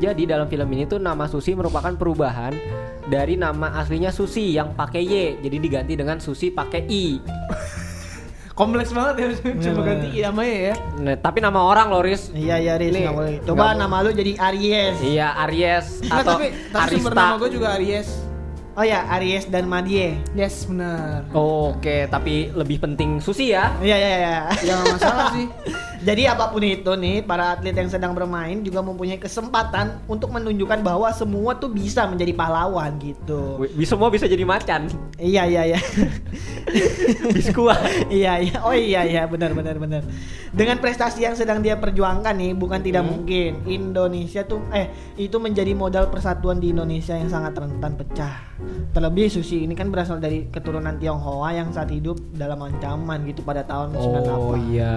Jadi 0.01 0.25
dalam 0.25 0.49
film 0.49 0.69
ini 0.73 0.89
tuh 0.89 0.97
nama 0.97 1.29
Susi 1.29 1.53
merupakan 1.53 1.93
perubahan 1.93 2.57
dari 3.05 3.37
nama 3.37 3.77
aslinya 3.77 4.09
Susi 4.09 4.57
yang 4.57 4.73
pakai 4.73 5.05
Y, 5.05 5.15
jadi 5.45 5.57
diganti 5.61 5.93
dengan 5.93 6.17
Susi 6.25 6.49
pakai 6.49 6.89
I. 6.89 7.21
kompleks 8.61 8.93
banget 8.93 9.15
ya 9.17 9.29
coba 9.73 9.81
ganti 9.89 10.09
iya 10.21 10.29
sama 10.29 10.45
ya. 10.45 10.77
Nah, 11.01 11.17
tapi 11.17 11.41
nama 11.41 11.65
orang 11.65 11.89
loh, 11.89 12.05
Riz. 12.05 12.29
Iya 12.37 12.61
iya 12.61 12.75
Riz 12.77 12.93
Nih, 12.93 13.09
boleh. 13.09 13.41
Coba 13.41 13.73
nama 13.73 14.05
lu 14.05 14.13
jadi 14.13 14.37
Aries. 14.37 15.01
Iya, 15.01 15.33
Aries 15.49 16.05
Nggak, 16.05 16.21
atau 16.21 16.37
tapi 16.37 16.47
tapi 16.69 16.93
sumber 17.01 17.13
nama 17.17 17.25
Arista. 17.25 17.41
gue 17.41 17.51
juga 17.57 17.69
Aries. 17.81 18.09
Oh 18.79 18.87
ya 18.87 19.03
Aries 19.19 19.51
dan 19.51 19.67
Madie. 19.67 20.15
Yes 20.39 20.63
benar. 20.71 21.27
Oke, 21.35 22.07
tapi 22.07 22.55
lebih 22.55 22.79
penting 22.79 23.19
Susi 23.19 23.51
ya. 23.51 23.75
Iya 23.83 23.97
iya 23.99 24.11
iya. 24.15 24.37
Ya 24.63 24.75
masalah 24.87 25.35
sih. 25.35 25.51
Jadi 26.01 26.25
apa 26.25 26.49
pun 26.49 26.65
itu 26.65 26.89
nih, 26.97 27.21
para 27.21 27.53
atlet 27.53 27.77
yang 27.77 27.93
sedang 27.93 28.17
bermain 28.17 28.65
juga 28.65 28.81
mempunyai 28.81 29.21
kesempatan 29.21 30.01
untuk 30.09 30.33
menunjukkan 30.33 30.81
bahwa 30.81 31.13
semua 31.13 31.53
tuh 31.61 31.69
bisa 31.69 32.09
menjadi 32.09 32.33
pahlawan 32.33 32.97
gitu. 33.05 33.61
Wih, 33.61 33.85
Semua 33.85 34.09
bisa 34.09 34.25
jadi 34.25 34.41
macan. 34.49 34.89
Iya 35.21 35.45
iya 35.45 35.77
iya. 35.77 35.81
Biskuat. 37.37 37.85
iya 38.23 38.41
iya. 38.41 38.65
Oh 38.65 38.73
iya 38.73 39.05
iya 39.05 39.29
benar 39.29 39.53
benar 39.53 39.77
benar. 39.77 40.01
Dengan 40.57 40.81
prestasi 40.81 41.29
yang 41.29 41.37
sedang 41.37 41.61
dia 41.61 41.77
perjuangkan 41.77 42.33
nih, 42.33 42.57
bukan 42.57 42.81
tidak 42.81 43.05
mungkin 43.05 43.61
Indonesia 43.69 44.41
tuh 44.49 44.65
eh 44.73 44.89
itu 45.21 45.37
menjadi 45.37 45.77
modal 45.77 46.09
persatuan 46.09 46.65
di 46.65 46.73
Indonesia 46.73 47.13
yang 47.13 47.29
sangat 47.29 47.61
rentan 47.61 48.01
pecah. 48.01 48.60
Terlebih 48.90 49.31
Susi 49.31 49.62
ini 49.62 49.75
kan 49.79 49.88
berasal 49.88 50.18
dari 50.18 50.51
keturunan 50.51 50.99
Tionghoa 50.99 51.55
yang 51.55 51.70
saat 51.70 51.94
hidup 51.94 52.18
dalam 52.35 52.59
ancaman 52.61 53.23
gitu 53.29 53.40
pada 53.46 53.62
tahun 53.62 53.94
98. 53.94 54.35
Oh 54.35 54.59
iya. 54.70 54.96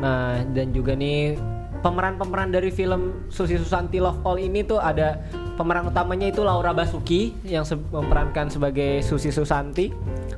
Nah, 0.00 0.40
dan 0.52 0.72
juga 0.72 0.96
nih 0.96 1.36
pemeran-pemeran 1.82 2.48
dari 2.48 2.70
film 2.70 3.26
Susi 3.28 3.54
Susanti 3.54 3.98
Love 3.98 4.22
All 4.22 4.38
ini 4.38 4.62
tuh 4.62 4.78
ada 4.78 5.18
pemeran 5.52 5.84
utamanya 5.84 6.26
itu 6.26 6.40
Laura 6.40 6.70
Basuki 6.70 7.36
yang 7.44 7.62
se- 7.62 7.76
memerankan 7.76 8.48
sebagai 8.48 9.02
Susi 9.02 9.28
Susanti. 9.28 9.90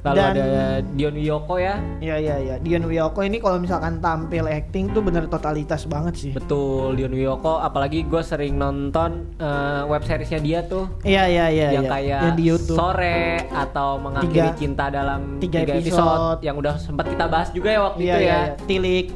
Lalu 0.03 0.17
Dan- 0.19 0.33
ada 0.35 0.49
Dion 0.91 1.15
Wiyoko 1.15 1.57
ya. 1.57 1.81
Iya 1.97 2.17
iya 2.19 2.37
iya. 2.39 2.55
Dion 2.59 2.85
Wiyoko 2.85 3.21
ini 3.23 3.39
kalau 3.39 3.57
misalkan 3.57 4.01
tampil 4.01 4.45
acting 4.45 4.91
tuh 4.91 5.01
bener 5.01 5.25
totalitas 5.27 5.85
banget 5.85 6.15
sih. 6.19 6.33
Betul, 6.33 6.93
Dion 6.95 7.13
Wiyoko 7.13 7.57
apalagi 7.59 8.03
gue 8.03 8.21
sering 8.21 8.55
nonton 8.55 9.33
eh, 9.37 9.83
web 9.85 10.03
seriesnya 10.03 10.41
dia 10.41 10.61
tuh 10.63 10.89
Iya 11.03 11.25
iya 11.27 11.47
iya. 11.49 11.69
yang 11.73 11.85
iya. 11.85 11.93
kayak 11.93 12.21
yang 12.23 12.37
di 12.37 12.45
YouTube. 12.47 12.77
sore 12.77 13.21
atau 13.49 13.97
mengakhiri 13.97 14.33
Tiga- 14.45 14.57
cinta 14.57 14.85
dalam 14.89 15.39
tiga 15.39 15.61
tiga, 15.63 15.73
episode. 15.75 16.01
episode. 16.01 16.41
yang 16.43 16.57
udah 16.57 16.75
sempat 16.77 17.05
kita 17.07 17.25
bahas 17.27 17.49
juga 17.51 17.69
ya 17.69 17.81
waktu 17.83 18.01
Iya 18.03 18.11
itu 18.11 18.19
iya. 18.19 18.29
ya. 18.29 18.41
iya. 18.43 18.55
Tilik. 18.67 19.07